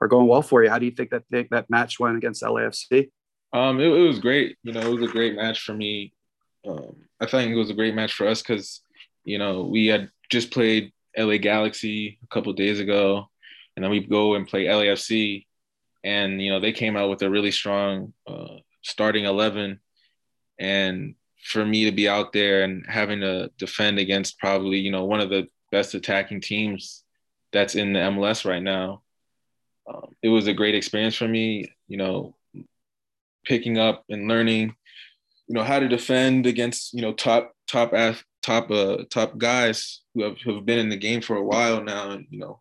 are 0.00 0.08
going 0.08 0.26
well 0.26 0.42
for 0.42 0.62
you. 0.62 0.70
How 0.70 0.78
do 0.78 0.86
you 0.86 0.92
think 0.92 1.10
that 1.10 1.24
that 1.50 1.70
match 1.70 1.98
went 1.98 2.16
against 2.16 2.42
LAFC? 2.42 3.10
Um, 3.52 3.80
it, 3.80 3.86
it 3.86 4.06
was 4.06 4.18
great. 4.18 4.56
You 4.62 4.72
know, 4.72 4.80
it 4.80 5.00
was 5.00 5.08
a 5.08 5.12
great 5.12 5.36
match 5.36 5.62
for 5.62 5.74
me. 5.74 6.12
Um, 6.66 6.96
I 7.20 7.26
think 7.26 7.52
it 7.52 7.56
was 7.56 7.70
a 7.70 7.74
great 7.74 7.94
match 7.94 8.14
for 8.14 8.26
us 8.26 8.42
because, 8.42 8.80
you 9.24 9.38
know, 9.38 9.62
we 9.64 9.86
had 9.86 10.10
just 10.30 10.50
played 10.50 10.92
LA 11.16 11.36
Galaxy 11.36 12.18
a 12.22 12.26
couple 12.28 12.52
days 12.52 12.80
ago, 12.80 13.28
and 13.76 13.84
then 13.84 13.90
we 13.90 14.00
go 14.00 14.34
and 14.34 14.48
play 14.48 14.64
LAFC, 14.64 15.46
and 16.02 16.40
you 16.40 16.50
know 16.50 16.60
they 16.60 16.72
came 16.72 16.96
out 16.96 17.10
with 17.10 17.22
a 17.22 17.30
really 17.30 17.50
strong 17.50 18.12
uh, 18.26 18.56
starting 18.82 19.24
11 19.24 19.80
and 20.58 21.14
for 21.42 21.64
me 21.64 21.84
to 21.84 21.92
be 21.92 22.08
out 22.08 22.32
there 22.32 22.62
and 22.62 22.84
having 22.88 23.20
to 23.20 23.50
defend 23.58 23.98
against 23.98 24.38
probably, 24.38 24.78
you 24.78 24.90
know, 24.90 25.04
one 25.04 25.20
of 25.20 25.28
the 25.28 25.46
best 25.70 25.94
attacking 25.94 26.40
teams 26.40 27.04
that's 27.52 27.74
in 27.74 27.92
the 27.92 28.00
MLS 28.00 28.48
right 28.48 28.62
now. 28.62 29.02
Um, 29.86 30.14
it 30.22 30.28
was 30.28 30.46
a 30.46 30.54
great 30.54 30.74
experience 30.74 31.16
for 31.16 31.28
me, 31.28 31.70
you 31.86 31.98
know, 31.98 32.34
picking 33.44 33.78
up 33.78 34.04
and 34.08 34.26
learning, 34.26 34.74
you 35.48 35.54
know, 35.54 35.62
how 35.62 35.78
to 35.78 35.88
defend 35.88 36.46
against, 36.46 36.94
you 36.94 37.02
know, 37.02 37.12
top 37.12 37.52
top 37.70 37.92
top 38.42 38.70
uh 38.70 38.98
top 39.10 39.38
guys 39.38 40.02
who 40.14 40.22
have, 40.22 40.36
who 40.44 40.54
have 40.54 40.66
been 40.66 40.78
in 40.78 40.90
the 40.90 40.96
game 40.96 41.20
for 41.22 41.36
a 41.36 41.42
while 41.42 41.82
now 41.82 42.10
and 42.10 42.26
you 42.28 42.38
know 42.38 42.60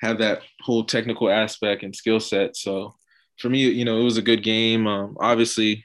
have 0.00 0.18
that 0.18 0.40
whole 0.62 0.84
technical 0.84 1.28
aspect 1.28 1.82
and 1.82 1.94
skill 1.94 2.20
set. 2.20 2.56
So 2.56 2.94
for 3.38 3.48
me, 3.48 3.68
you 3.68 3.84
know, 3.84 4.00
it 4.00 4.04
was 4.04 4.16
a 4.16 4.22
good 4.22 4.42
game. 4.42 4.86
Um, 4.86 5.16
obviously, 5.20 5.84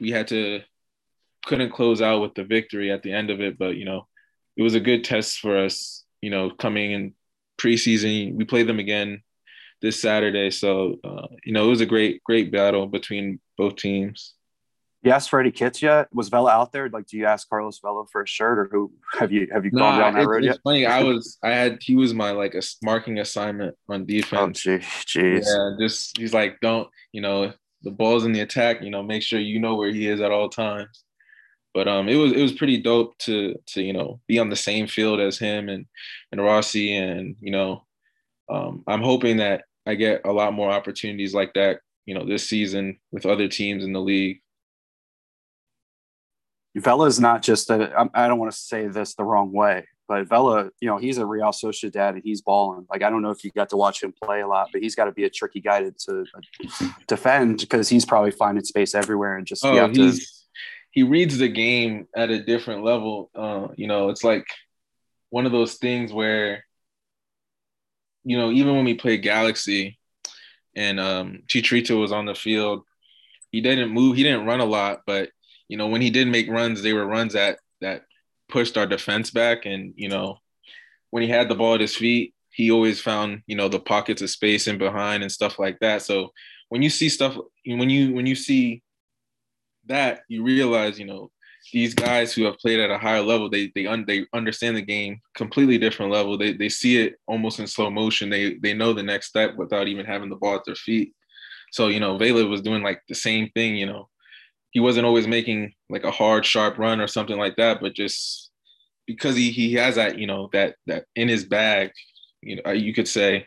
we 0.00 0.10
had 0.10 0.28
to 0.28 0.60
couldn't 1.46 1.72
close 1.72 2.02
out 2.02 2.20
with 2.20 2.34
the 2.34 2.44
victory 2.44 2.90
at 2.90 3.02
the 3.02 3.12
end 3.12 3.30
of 3.30 3.40
it, 3.40 3.56
but 3.58 3.76
you 3.76 3.84
know, 3.84 4.06
it 4.56 4.62
was 4.62 4.74
a 4.74 4.80
good 4.80 5.04
test 5.04 5.38
for 5.38 5.56
us. 5.56 6.04
You 6.20 6.30
know, 6.30 6.50
coming 6.50 6.92
in 6.92 7.14
preseason, 7.58 8.34
we 8.34 8.44
played 8.44 8.66
them 8.66 8.78
again 8.78 9.22
this 9.80 10.00
Saturday, 10.00 10.50
so 10.50 10.96
uh, 11.04 11.28
you 11.44 11.52
know, 11.52 11.66
it 11.66 11.70
was 11.70 11.80
a 11.80 11.86
great 11.86 12.22
great 12.24 12.50
battle 12.50 12.86
between 12.86 13.40
both 13.56 13.76
teams. 13.76 14.34
You 15.06 15.12
asked 15.12 15.30
Freddie 15.30 15.52
kits 15.52 15.82
yet? 15.82 16.08
Was 16.12 16.30
Vela 16.30 16.50
out 16.50 16.72
there? 16.72 16.88
Like, 16.88 17.06
do 17.06 17.16
you 17.16 17.26
ask 17.26 17.48
Carlos 17.48 17.78
Vela 17.78 18.06
for 18.10 18.22
a 18.22 18.26
shirt, 18.26 18.58
or 18.58 18.68
who 18.72 18.90
have 19.12 19.30
you 19.30 19.46
have 19.52 19.64
you 19.64 19.70
no, 19.72 19.82
gone 19.82 20.00
down 20.00 20.14
that 20.14 20.26
road 20.26 20.38
it's 20.38 20.46
yet? 20.46 20.58
Funny, 20.64 20.84
I 20.84 21.04
was 21.04 21.38
I 21.44 21.50
had 21.50 21.78
he 21.80 21.94
was 21.94 22.12
my 22.12 22.32
like 22.32 22.56
a 22.56 22.62
marking 22.82 23.20
assignment 23.20 23.76
on 23.88 24.04
defense. 24.04 24.66
Oh, 24.66 24.78
jeez. 24.78 25.44
Yeah, 25.46 25.76
just 25.78 26.18
he's 26.18 26.34
like, 26.34 26.58
don't 26.60 26.88
you 27.12 27.20
know 27.20 27.52
the 27.82 27.92
ball's 27.92 28.24
in 28.24 28.32
the 28.32 28.40
attack. 28.40 28.82
You 28.82 28.90
know, 28.90 29.04
make 29.04 29.22
sure 29.22 29.38
you 29.38 29.60
know 29.60 29.76
where 29.76 29.92
he 29.92 30.08
is 30.08 30.20
at 30.20 30.32
all 30.32 30.48
times. 30.48 31.04
But 31.72 31.86
um, 31.86 32.08
it 32.08 32.16
was 32.16 32.32
it 32.32 32.42
was 32.42 32.54
pretty 32.54 32.78
dope 32.78 33.16
to 33.18 33.54
to 33.74 33.82
you 33.82 33.92
know 33.92 34.18
be 34.26 34.40
on 34.40 34.50
the 34.50 34.56
same 34.56 34.88
field 34.88 35.20
as 35.20 35.38
him 35.38 35.68
and 35.68 35.86
and 36.32 36.42
Rossi, 36.42 36.96
and 36.96 37.36
you 37.40 37.52
know, 37.52 37.86
um, 38.50 38.82
I'm 38.88 39.02
hoping 39.02 39.36
that 39.36 39.66
I 39.86 39.94
get 39.94 40.22
a 40.24 40.32
lot 40.32 40.52
more 40.52 40.72
opportunities 40.72 41.32
like 41.32 41.54
that. 41.54 41.78
You 42.06 42.16
know, 42.16 42.26
this 42.26 42.48
season 42.48 42.98
with 43.12 43.24
other 43.24 43.46
teams 43.46 43.84
in 43.84 43.92
the 43.92 44.00
league. 44.00 44.40
Vela 46.76 47.06
is 47.06 47.18
not 47.18 47.42
just 47.42 47.70
a. 47.70 48.08
I 48.14 48.28
don't 48.28 48.38
want 48.38 48.52
to 48.52 48.58
say 48.58 48.86
this 48.86 49.14
the 49.14 49.24
wrong 49.24 49.52
way, 49.52 49.86
but 50.08 50.28
Vela, 50.28 50.70
you 50.80 50.88
know, 50.88 50.98
he's 50.98 51.18
a 51.18 51.24
Real 51.24 51.48
Sociedad 51.48 52.10
and 52.10 52.22
he's 52.22 52.42
balling. 52.42 52.86
Like 52.90 53.02
I 53.02 53.10
don't 53.10 53.22
know 53.22 53.30
if 53.30 53.44
you 53.44 53.50
got 53.50 53.70
to 53.70 53.76
watch 53.76 54.02
him 54.02 54.12
play 54.22 54.42
a 54.42 54.46
lot, 54.46 54.68
but 54.72 54.82
he's 54.82 54.94
got 54.94 55.06
to 55.06 55.12
be 55.12 55.24
a 55.24 55.30
tricky 55.30 55.60
guy 55.60 55.82
to, 55.82 55.90
to 55.90 56.24
defend 57.06 57.60
because 57.60 57.88
he's 57.88 58.04
probably 58.04 58.30
finding 58.30 58.64
space 58.64 58.94
everywhere 58.94 59.36
and 59.36 59.46
just 59.46 59.64
oh, 59.64 59.74
have 59.74 59.92
to. 59.94 60.12
He 60.90 61.02
reads 61.02 61.38
the 61.38 61.48
game 61.48 62.08
at 62.14 62.30
a 62.30 62.42
different 62.42 62.84
level. 62.84 63.30
Uh, 63.34 63.68
you 63.76 63.86
know, 63.86 64.08
it's 64.10 64.24
like 64.24 64.46
one 65.30 65.44
of 65.44 65.52
those 65.52 65.74
things 65.74 66.12
where, 66.12 66.64
you 68.24 68.38
know, 68.38 68.50
even 68.50 68.74
when 68.74 68.84
we 68.84 68.94
played 68.94 69.22
Galaxy, 69.22 69.98
and 70.74 71.00
um, 71.00 71.42
Chicharito 71.48 71.98
was 71.98 72.12
on 72.12 72.26
the 72.26 72.34
field, 72.34 72.82
he 73.50 73.62
didn't 73.62 73.90
move. 73.90 74.16
He 74.16 74.22
didn't 74.22 74.46
run 74.46 74.60
a 74.60 74.64
lot, 74.64 75.00
but 75.06 75.30
you 75.68 75.76
know, 75.76 75.88
when 75.88 76.00
he 76.00 76.10
did 76.10 76.28
make 76.28 76.48
runs, 76.48 76.82
they 76.82 76.92
were 76.92 77.06
runs 77.06 77.32
that 77.34 77.58
that 77.80 78.02
pushed 78.48 78.76
our 78.76 78.86
defense 78.86 79.30
back. 79.30 79.66
And 79.66 79.94
you 79.96 80.08
know, 80.08 80.38
when 81.10 81.22
he 81.22 81.28
had 81.28 81.48
the 81.48 81.54
ball 81.54 81.74
at 81.74 81.80
his 81.80 81.96
feet, 81.96 82.34
he 82.50 82.70
always 82.70 83.00
found 83.00 83.42
you 83.46 83.56
know 83.56 83.68
the 83.68 83.80
pockets 83.80 84.22
of 84.22 84.30
space 84.30 84.66
in 84.66 84.78
behind 84.78 85.22
and 85.22 85.32
stuff 85.32 85.58
like 85.58 85.78
that. 85.80 86.02
So 86.02 86.32
when 86.68 86.82
you 86.82 86.90
see 86.90 87.08
stuff, 87.08 87.36
when 87.66 87.90
you 87.90 88.14
when 88.14 88.26
you 88.26 88.34
see 88.34 88.82
that, 89.86 90.20
you 90.28 90.42
realize 90.42 90.98
you 90.98 91.06
know 91.06 91.30
these 91.72 91.94
guys 91.94 92.32
who 92.32 92.44
have 92.44 92.58
played 92.58 92.80
at 92.80 92.90
a 92.90 92.98
higher 92.98 93.22
level, 93.22 93.50
they 93.50 93.72
they 93.74 93.86
un, 93.86 94.04
they 94.06 94.26
understand 94.32 94.76
the 94.76 94.82
game 94.82 95.20
completely 95.34 95.78
different 95.78 96.12
level. 96.12 96.38
They 96.38 96.52
they 96.52 96.68
see 96.68 96.98
it 96.98 97.16
almost 97.26 97.58
in 97.58 97.66
slow 97.66 97.90
motion. 97.90 98.30
They 98.30 98.54
they 98.54 98.72
know 98.72 98.92
the 98.92 99.02
next 99.02 99.28
step 99.28 99.56
without 99.56 99.88
even 99.88 100.06
having 100.06 100.30
the 100.30 100.36
ball 100.36 100.56
at 100.56 100.64
their 100.64 100.76
feet. 100.76 101.12
So 101.72 101.88
you 101.88 102.00
know, 102.00 102.16
Vela 102.16 102.46
was 102.46 102.62
doing 102.62 102.82
like 102.82 103.02
the 103.08 103.14
same 103.14 103.50
thing. 103.50 103.76
You 103.76 103.86
know, 103.86 104.08
he 104.76 104.80
wasn't 104.80 105.06
always 105.06 105.26
making 105.26 105.72
like 105.88 106.04
a 106.04 106.10
hard, 106.10 106.44
sharp 106.44 106.76
run 106.76 107.00
or 107.00 107.06
something 107.06 107.38
like 107.38 107.56
that, 107.56 107.80
but 107.80 107.94
just 107.94 108.50
because 109.06 109.34
he 109.34 109.50
he 109.50 109.72
has 109.72 109.94
that, 109.94 110.18
you 110.18 110.26
know, 110.26 110.50
that 110.52 110.74
that 110.86 111.06
in 111.14 111.28
his 111.28 111.46
bag, 111.46 111.92
you 112.42 112.60
know, 112.60 112.72
you 112.72 112.92
could 112.92 113.08
say 113.08 113.46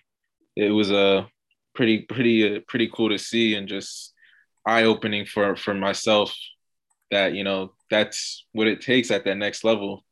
it 0.56 0.72
was 0.72 0.90
a 0.90 1.30
pretty 1.76 2.00
pretty 2.00 2.56
uh, 2.56 2.62
pretty 2.68 2.90
cool 2.92 3.10
to 3.10 3.20
see 3.20 3.54
and 3.54 3.68
just 3.68 4.12
eye 4.66 4.86
opening 4.86 5.24
for 5.24 5.56
for 5.56 5.76
myself 5.76 6.36
that 7.12 7.34
you 7.36 7.44
know 7.44 7.74
that's 7.92 8.48
what 8.54 8.68
it 8.68 8.82
takes 8.82 9.12
at 9.12 9.24
that 9.26 9.38
next 9.38 9.64
level. 9.64 10.04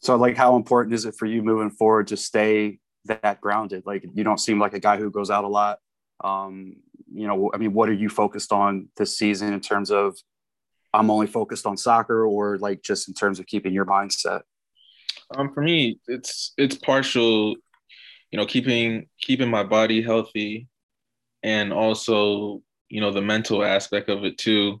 So, 0.00 0.16
like, 0.16 0.36
how 0.36 0.56
important 0.56 0.92
is 0.92 1.06
it 1.06 1.14
for 1.14 1.24
you 1.24 1.42
moving 1.42 1.70
forward 1.70 2.08
to 2.08 2.18
stay 2.18 2.80
that 3.06 3.40
grounded? 3.40 3.84
Like, 3.86 4.04
you 4.12 4.24
don't 4.24 4.40
seem 4.40 4.60
like 4.60 4.74
a 4.74 4.78
guy 4.78 4.98
who 4.98 5.10
goes 5.10 5.30
out 5.30 5.44
a 5.44 5.48
lot. 5.48 5.78
Um, 6.22 6.76
you 7.12 7.26
know, 7.26 7.50
I 7.52 7.58
mean, 7.58 7.72
what 7.72 7.88
are 7.88 7.94
you 7.94 8.08
focused 8.08 8.52
on 8.52 8.88
this 8.96 9.16
season 9.16 9.52
in 9.52 9.60
terms 9.60 9.90
of 9.90 10.16
I'm 10.92 11.10
only 11.10 11.26
focused 11.26 11.66
on 11.66 11.76
soccer 11.76 12.24
or 12.24 12.58
like 12.58 12.82
just 12.82 13.08
in 13.08 13.14
terms 13.14 13.38
of 13.38 13.46
keeping 13.46 13.72
your 13.72 13.86
mindset? 13.86 14.42
Um, 15.36 15.52
for 15.52 15.62
me, 15.62 15.98
it's 16.06 16.52
it's 16.56 16.76
partial, 16.76 17.56
you 18.30 18.36
know, 18.36 18.46
keeping 18.46 19.08
keeping 19.20 19.50
my 19.50 19.62
body 19.62 20.02
healthy 20.02 20.68
and 21.42 21.72
also, 21.72 22.62
you 22.88 23.00
know, 23.00 23.12
the 23.12 23.22
mental 23.22 23.64
aspect 23.64 24.08
of 24.08 24.24
it 24.24 24.38
too. 24.38 24.80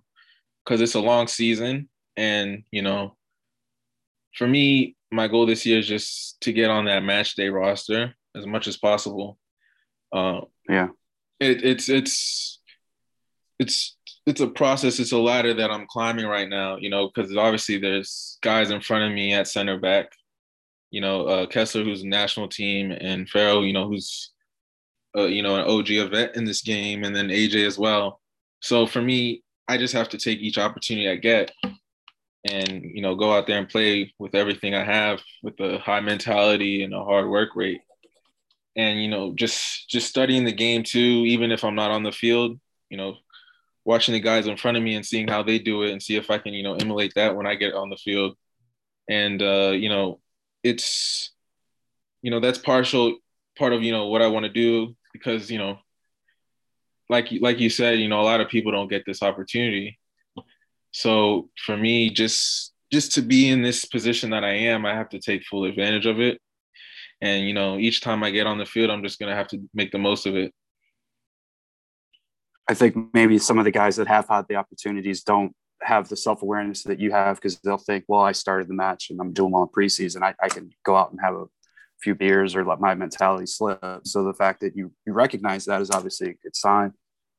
Cause 0.66 0.80
it's 0.80 0.94
a 0.94 1.00
long 1.00 1.26
season. 1.26 1.88
And, 2.16 2.64
you 2.70 2.82
know, 2.82 3.16
for 4.34 4.46
me, 4.46 4.96
my 5.10 5.26
goal 5.26 5.46
this 5.46 5.64
year 5.64 5.78
is 5.78 5.88
just 5.88 6.40
to 6.42 6.52
get 6.52 6.70
on 6.70 6.84
that 6.84 7.02
match 7.02 7.34
day 7.34 7.48
roster 7.48 8.14
as 8.36 8.46
much 8.46 8.68
as 8.68 8.76
possible. 8.76 9.38
Uh, 10.12 10.42
yeah 10.68 10.88
it, 11.40 11.64
it's 11.64 11.88
it's 11.88 12.60
it's 13.58 13.96
it's 14.26 14.40
a 14.40 14.46
process. 14.46 15.00
It's 15.00 15.12
a 15.12 15.18
ladder 15.18 15.54
that 15.54 15.70
I'm 15.70 15.86
climbing 15.86 16.26
right 16.26 16.48
now. 16.48 16.76
You 16.76 16.90
know, 16.90 17.08
because 17.08 17.36
obviously 17.36 17.78
there's 17.78 18.38
guys 18.42 18.70
in 18.70 18.80
front 18.80 19.04
of 19.04 19.12
me 19.12 19.32
at 19.32 19.48
center 19.48 19.78
back. 19.78 20.12
You 20.90 21.00
know, 21.00 21.24
uh, 21.24 21.46
Kessler, 21.46 21.84
who's 21.84 22.04
national 22.04 22.48
team, 22.48 22.90
and 22.90 23.28
Farrell, 23.28 23.64
you 23.64 23.72
know, 23.72 23.88
who's 23.88 24.32
uh, 25.16 25.24
you 25.24 25.42
know 25.42 25.56
an 25.56 25.68
OG 25.68 25.90
event 25.90 26.36
in 26.36 26.44
this 26.44 26.62
game, 26.62 27.04
and 27.04 27.16
then 27.16 27.28
AJ 27.28 27.66
as 27.66 27.78
well. 27.78 28.20
So 28.60 28.86
for 28.86 29.00
me, 29.00 29.42
I 29.68 29.78
just 29.78 29.94
have 29.94 30.10
to 30.10 30.18
take 30.18 30.40
each 30.40 30.58
opportunity 30.58 31.08
I 31.08 31.16
get, 31.16 31.52
and 32.44 32.82
you 32.84 33.00
know, 33.00 33.14
go 33.14 33.32
out 33.32 33.46
there 33.46 33.58
and 33.58 33.68
play 33.68 34.12
with 34.18 34.34
everything 34.34 34.74
I 34.74 34.84
have, 34.84 35.20
with 35.42 35.58
a 35.60 35.78
high 35.78 36.00
mentality 36.00 36.82
and 36.82 36.92
a 36.92 37.02
hard 37.02 37.28
work 37.28 37.56
rate 37.56 37.80
and 38.76 39.02
you 39.02 39.08
know 39.08 39.32
just 39.34 39.88
just 39.88 40.08
studying 40.08 40.44
the 40.44 40.52
game 40.52 40.82
too 40.82 41.24
even 41.26 41.50
if 41.50 41.64
i'm 41.64 41.74
not 41.74 41.90
on 41.90 42.02
the 42.02 42.12
field 42.12 42.58
you 42.88 42.96
know 42.96 43.16
watching 43.84 44.12
the 44.12 44.20
guys 44.20 44.46
in 44.46 44.56
front 44.56 44.76
of 44.76 44.82
me 44.82 44.94
and 44.94 45.04
seeing 45.04 45.26
how 45.26 45.42
they 45.42 45.58
do 45.58 45.82
it 45.82 45.92
and 45.92 46.02
see 46.02 46.16
if 46.16 46.30
i 46.30 46.38
can 46.38 46.54
you 46.54 46.62
know 46.62 46.74
emulate 46.74 47.12
that 47.14 47.34
when 47.34 47.46
i 47.46 47.54
get 47.54 47.74
on 47.74 47.90
the 47.90 47.96
field. 47.96 48.36
And 49.08 49.42
uh 49.42 49.72
you 49.74 49.88
know 49.88 50.20
it's 50.62 51.32
you 52.22 52.30
know 52.30 52.38
that's 52.38 52.58
partial 52.58 53.16
part 53.58 53.72
of 53.72 53.82
you 53.82 53.90
know 53.90 54.06
what 54.06 54.22
i 54.22 54.28
want 54.28 54.44
to 54.44 54.52
do 54.52 54.94
because 55.12 55.50
you 55.50 55.58
know 55.58 55.78
like 57.08 57.28
like 57.40 57.58
you 57.58 57.70
said 57.70 57.98
you 57.98 58.08
know 58.08 58.20
a 58.20 58.22
lot 58.22 58.40
of 58.40 58.48
people 58.48 58.70
don't 58.70 58.88
get 58.88 59.04
this 59.04 59.22
opportunity. 59.22 59.98
So 60.92 61.50
for 61.66 61.76
me 61.76 62.10
just 62.10 62.72
just 62.92 63.12
to 63.12 63.22
be 63.22 63.48
in 63.48 63.62
this 63.62 63.84
position 63.84 64.30
that 64.30 64.44
i 64.44 64.52
am 64.52 64.84
i 64.84 64.94
have 64.94 65.08
to 65.08 65.20
take 65.20 65.44
full 65.44 65.64
advantage 65.64 66.06
of 66.06 66.20
it 66.20 66.40
and 67.20 67.46
you 67.46 67.54
know, 67.54 67.78
each 67.78 68.00
time 68.00 68.22
I 68.22 68.30
get 68.30 68.46
on 68.46 68.58
the 68.58 68.66
field, 68.66 68.90
I'm 68.90 69.02
just 69.02 69.18
gonna 69.18 69.34
have 69.34 69.48
to 69.48 69.58
make 69.74 69.92
the 69.92 69.98
most 69.98 70.26
of 70.26 70.36
it. 70.36 70.52
I 72.68 72.74
think 72.74 72.96
maybe 73.12 73.38
some 73.38 73.58
of 73.58 73.64
the 73.64 73.70
guys 73.70 73.96
that 73.96 74.06
have 74.06 74.28
had 74.28 74.46
the 74.48 74.56
opportunities 74.56 75.22
don't 75.22 75.52
have 75.82 76.08
the 76.08 76.16
self 76.16 76.42
awareness 76.42 76.82
that 76.84 77.00
you 77.00 77.10
have 77.10 77.36
because 77.36 77.58
they'll 77.60 77.78
think, 77.78 78.04
well, 78.06 78.20
I 78.20 78.32
started 78.32 78.68
the 78.68 78.74
match 78.74 79.10
and 79.10 79.20
I'm 79.20 79.32
doing 79.32 79.52
well 79.52 79.62
in 79.62 79.68
preseason. 79.68 80.22
I, 80.22 80.34
I 80.42 80.48
can 80.48 80.70
go 80.84 80.96
out 80.96 81.10
and 81.10 81.20
have 81.22 81.34
a 81.34 81.46
few 82.00 82.14
beers 82.14 82.54
or 82.54 82.64
let 82.64 82.80
my 82.80 82.94
mentality 82.94 83.46
slip. 83.46 83.80
So 84.04 84.24
the 84.24 84.34
fact 84.34 84.60
that 84.60 84.76
you 84.76 84.92
you 85.06 85.12
recognize 85.12 85.64
that 85.66 85.80
is 85.80 85.90
obviously 85.90 86.30
a 86.30 86.34
good 86.34 86.56
sign. 86.56 86.92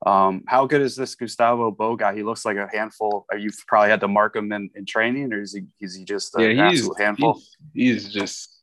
Um, 0.05 0.43
how 0.47 0.65
good 0.65 0.81
is 0.81 0.95
this 0.95 1.13
Gustavo 1.13 1.69
Bou 1.69 1.95
guy? 1.95 2.15
He 2.15 2.23
looks 2.23 2.43
like 2.43 2.57
a 2.57 2.67
handful. 2.71 3.25
You've 3.37 3.63
probably 3.67 3.91
had 3.91 3.99
to 3.99 4.07
mark 4.07 4.35
him 4.35 4.51
in, 4.51 4.69
in 4.75 4.85
training, 4.85 5.31
or 5.31 5.41
is 5.41 5.53
he 5.53 5.65
is 5.79 5.95
he 5.95 6.03
just 6.05 6.33
yeah, 6.37 6.69
he's, 6.69 6.89
handful? 6.97 7.39
He's, 7.73 8.03
he's 8.03 8.13
just 8.13 8.60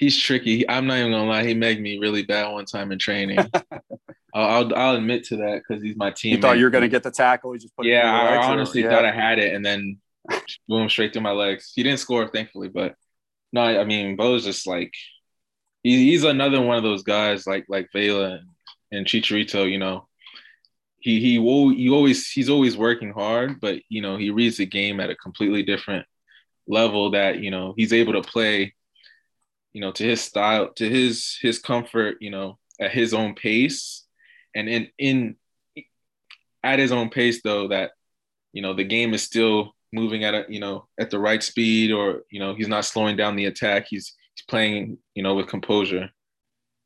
he's 0.00 0.18
tricky. 0.18 0.68
I'm 0.68 0.86
not 0.86 0.98
even 0.98 1.12
gonna 1.12 1.28
lie. 1.28 1.44
He 1.44 1.54
made 1.54 1.80
me 1.80 1.98
really 1.98 2.24
bad 2.24 2.50
one 2.50 2.64
time 2.64 2.90
in 2.90 2.98
training. 2.98 3.38
I'll, 4.34 4.74
I'll 4.74 4.96
admit 4.96 5.24
to 5.24 5.36
that 5.36 5.62
because 5.62 5.82
he's 5.82 5.96
my 5.96 6.10
team. 6.10 6.36
You 6.36 6.40
thought 6.40 6.58
you 6.58 6.64
were 6.64 6.70
gonna 6.70 6.88
get 6.88 7.02
the 7.02 7.10
tackle. 7.10 7.52
He 7.52 7.58
just 7.58 7.76
put 7.76 7.86
yeah. 7.86 8.10
I 8.10 8.50
honestly 8.50 8.82
or, 8.82 8.86
yeah. 8.86 8.96
thought 8.96 9.04
I 9.04 9.12
had 9.12 9.38
it, 9.38 9.54
and 9.54 9.64
then 9.64 9.98
boom, 10.68 10.88
straight 10.88 11.12
through 11.12 11.22
my 11.22 11.32
legs. 11.32 11.72
He 11.74 11.82
didn't 11.82 12.00
score, 12.00 12.26
thankfully, 12.26 12.68
but 12.68 12.96
no, 13.52 13.60
I 13.60 13.84
mean, 13.84 14.16
Bou's 14.16 14.44
just 14.44 14.66
like 14.66 14.92
he, 15.82 16.10
he's 16.10 16.24
another 16.24 16.60
one 16.60 16.78
of 16.78 16.82
those 16.82 17.02
guys 17.02 17.46
like 17.46 17.66
like 17.68 17.90
Vela 17.92 18.32
and, 18.32 18.48
and 18.90 19.06
Chicharito. 19.06 19.70
You 19.70 19.78
know, 19.78 20.08
he 20.98 21.20
he 21.20 21.32
he 21.32 21.90
always 21.90 22.30
he's 22.30 22.48
always 22.48 22.76
working 22.76 23.12
hard, 23.12 23.60
but 23.60 23.80
you 23.88 24.00
know 24.00 24.16
he 24.16 24.30
reads 24.30 24.56
the 24.56 24.66
game 24.66 25.00
at 25.00 25.10
a 25.10 25.16
completely 25.16 25.62
different 25.62 26.06
level 26.66 27.10
that 27.10 27.40
you 27.40 27.50
know 27.50 27.74
he's 27.76 27.92
able 27.92 28.14
to 28.14 28.22
play, 28.22 28.74
you 29.72 29.80
know, 29.80 29.92
to 29.92 30.04
his 30.04 30.20
style, 30.20 30.72
to 30.74 30.88
his 30.88 31.38
his 31.40 31.58
comfort, 31.58 32.16
you 32.20 32.30
know, 32.30 32.58
at 32.80 32.90
his 32.90 33.14
own 33.14 33.34
pace, 33.34 34.04
and 34.54 34.68
in 34.68 34.88
in 34.98 35.36
at 36.62 36.78
his 36.78 36.92
own 36.92 37.08
pace 37.08 37.40
though 37.42 37.68
that 37.68 37.92
you 38.52 38.62
know 38.62 38.74
the 38.74 38.84
game 38.84 39.14
is 39.14 39.22
still 39.22 39.74
moving 39.92 40.24
at 40.24 40.34
a 40.34 40.44
you 40.48 40.60
know 40.60 40.86
at 40.98 41.10
the 41.10 41.18
right 41.18 41.42
speed 41.42 41.90
or 41.90 42.22
you 42.30 42.38
know 42.38 42.54
he's 42.54 42.68
not 42.68 42.84
slowing 42.84 43.16
down 43.16 43.36
the 43.36 43.46
attack. 43.46 43.86
He's 43.88 44.14
he's 44.34 44.44
playing 44.46 44.98
you 45.14 45.22
know 45.22 45.34
with 45.34 45.48
composure. 45.48 46.10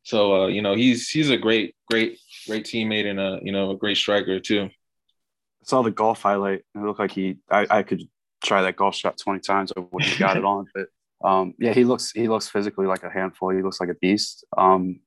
So 0.03 0.45
uh, 0.45 0.47
you 0.49 0.63
know 0.63 0.75
he's 0.75 1.09
he's 1.09 1.31
a 1.31 1.37
great 1.37 1.75
great 1.91 2.19
great 2.47 2.65
teammate 2.65 3.07
and 3.07 3.21
a 3.21 3.41
you 3.43 3.53
know 3.53 3.71
a 3.71 3.77
great 3.77 3.97
striker 3.97 4.39
too. 4.41 4.65
I 4.65 5.67
saw 5.67 5.83
the 5.83 5.91
golf 5.91 6.23
highlight. 6.23 6.63
It 6.75 6.79
looked 6.79 7.01
like 7.01 7.13
he 7.13 7.37
I, 7.51 7.67
I 7.71 7.83
could 7.83 8.03
try 8.43 8.63
that 8.63 8.77
golf 8.77 8.95
shot 8.95 9.17
20 9.17 9.41
times. 9.41 9.73
I 9.75 9.81
wouldn't 9.81 10.11
have 10.11 10.19
got 10.19 10.37
it 10.37 10.45
on 10.45 10.67
but 10.75 10.89
um, 11.25 11.55
yeah 11.59 11.73
he 11.73 11.85
looks 11.85 12.13
he 12.13 12.29
looks 12.29 12.49
physically 12.49 12.87
like 12.87 13.03
a 13.03 13.11
handful 13.11 13.51
he 13.51 13.63
looks 13.63 13.81
like 13.81 13.89
a 13.89 13.95
beast 13.95 14.45
um, 14.57 15.01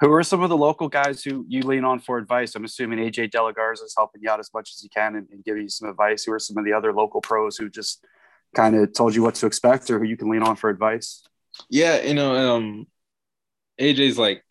who 0.00 0.12
are 0.12 0.22
some 0.22 0.42
of 0.42 0.48
the 0.48 0.56
local 0.56 0.88
guys 0.88 1.24
who 1.24 1.44
you 1.48 1.62
lean 1.62 1.84
on 1.84 1.98
for 1.98 2.18
advice? 2.18 2.54
I'm 2.54 2.64
assuming 2.64 3.00
AJ 3.00 3.30
DeLaGarza 3.30 3.82
is 3.84 3.94
helping 3.96 4.22
you 4.22 4.30
out 4.30 4.38
as 4.38 4.50
much 4.54 4.70
as 4.70 4.80
he 4.80 4.88
can 4.88 5.16
and, 5.16 5.26
and 5.30 5.44
giving 5.44 5.62
you 5.62 5.68
some 5.68 5.88
advice. 5.88 6.22
Who 6.24 6.32
are 6.32 6.38
some 6.38 6.56
of 6.56 6.64
the 6.64 6.72
other 6.72 6.92
local 6.92 7.20
pros 7.20 7.56
who 7.56 7.68
just 7.68 8.04
kind 8.54 8.76
of 8.76 8.92
told 8.92 9.14
you 9.14 9.22
what 9.22 9.34
to 9.36 9.46
expect 9.46 9.90
or 9.90 9.98
who 9.98 10.04
you 10.04 10.16
can 10.16 10.30
lean 10.30 10.42
on 10.42 10.54
for 10.54 10.70
advice? 10.70 11.24
Yeah, 11.68 12.02
you 12.02 12.14
know, 12.14 12.54
um, 12.54 12.86
AJ's 13.80 14.18
like 14.18 14.44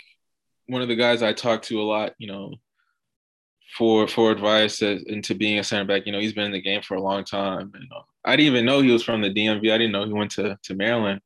one 0.67 0.81
of 0.81 0.89
the 0.89 0.95
guys 0.95 1.23
I 1.23 1.31
talk 1.31 1.61
to 1.63 1.81
a 1.81 1.83
lot, 1.83 2.13
you 2.17 2.27
know, 2.27 2.55
for 3.77 4.07
for 4.07 4.31
advice 4.31 4.81
into 4.81 5.35
being 5.35 5.59
a 5.59 5.63
center 5.63 5.85
back. 5.85 6.05
You 6.05 6.11
know, 6.11 6.19
he's 6.19 6.33
been 6.33 6.45
in 6.45 6.51
the 6.51 6.61
game 6.61 6.81
for 6.81 6.95
a 6.95 7.01
long 7.01 7.23
time. 7.23 7.71
And, 7.75 7.87
uh, 7.95 8.01
I 8.25 8.35
didn't 8.35 8.53
even 8.53 8.65
know 8.65 8.81
he 8.81 8.91
was 8.91 9.03
from 9.03 9.21
the 9.21 9.29
DMV. 9.29 9.71
I 9.71 9.77
didn't 9.77 9.91
know 9.91 10.05
he 10.05 10.13
went 10.13 10.31
to 10.31 10.57
to 10.63 10.75
Maryland. 10.75 11.21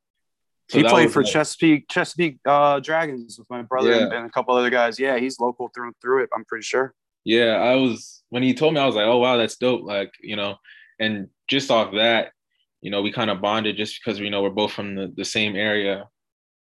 So 0.68 0.78
he 0.78 0.84
played 0.84 1.10
for 1.10 1.22
like, 1.22 1.32
Chesapeake 1.32 1.88
Chesapeake 1.88 2.38
uh, 2.46 2.80
Dragons 2.80 3.38
with 3.38 3.48
my 3.50 3.62
brother 3.62 3.90
yeah. 3.90 4.02
and, 4.04 4.12
and, 4.12 4.26
a 4.26 4.30
couple 4.30 4.54
other 4.54 4.70
guys. 4.70 4.98
Yeah, 4.98 5.18
he's 5.18 5.40
local 5.40 5.70
through 5.74 5.92
through 6.00 6.24
it. 6.24 6.30
I'm 6.34 6.44
pretty 6.44 6.64
sure. 6.64 6.94
Yeah, 7.24 7.56
I 7.56 7.76
was 7.76 8.22
when 8.28 8.42
he 8.42 8.54
told 8.54 8.74
me, 8.74 8.80
I 8.80 8.86
was 8.86 8.94
like, 8.94 9.06
oh 9.06 9.18
wow, 9.18 9.38
that's 9.38 9.56
dope. 9.56 9.82
Like 9.82 10.12
you 10.20 10.36
know, 10.36 10.56
and 11.00 11.28
just 11.48 11.70
off 11.70 11.94
that, 11.94 12.32
you 12.80 12.90
know, 12.90 13.02
we 13.02 13.12
kind 13.12 13.30
of 13.30 13.40
bonded 13.40 13.76
just 13.76 13.98
because 14.02 14.18
you 14.20 14.30
know 14.30 14.42
we're 14.42 14.50
both 14.50 14.72
from 14.72 14.94
the, 14.94 15.12
the 15.16 15.24
same 15.24 15.56
area. 15.56 16.08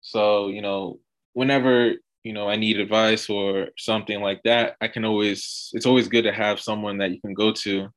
So 0.02 0.48
you 0.48 0.62
know, 0.62 1.00
whenever 1.32 1.94
you 2.22 2.32
know 2.32 2.48
I 2.48 2.56
need 2.56 2.78
advice 2.78 3.28
or 3.30 3.68
something 3.76 4.20
like 4.20 4.40
that, 4.44 4.76
I 4.80 4.88
can 4.88 5.04
always. 5.04 5.70
It's 5.72 5.86
always 5.86 6.08
good 6.08 6.22
to 6.22 6.32
have 6.32 6.60
someone 6.60 6.98
that 6.98 7.10
you 7.10 7.20
can 7.20 7.34
go 7.34 7.52
to 7.52 7.88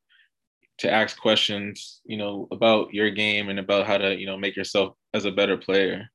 to 0.80 0.92
ask 0.92 1.20
questions, 1.20 2.02
you 2.04 2.18
know, 2.18 2.48
about 2.52 2.94
your 2.94 3.12
game 3.12 3.50
and 3.50 3.60
about 3.60 3.86
how 3.86 3.98
to, 3.98 4.18
you 4.18 4.26
know, 4.26 4.38
make 4.38 4.56
yourself 4.56 4.96
as 5.14 5.26
a 5.26 5.32
better 5.32 5.56
player. 5.56 6.10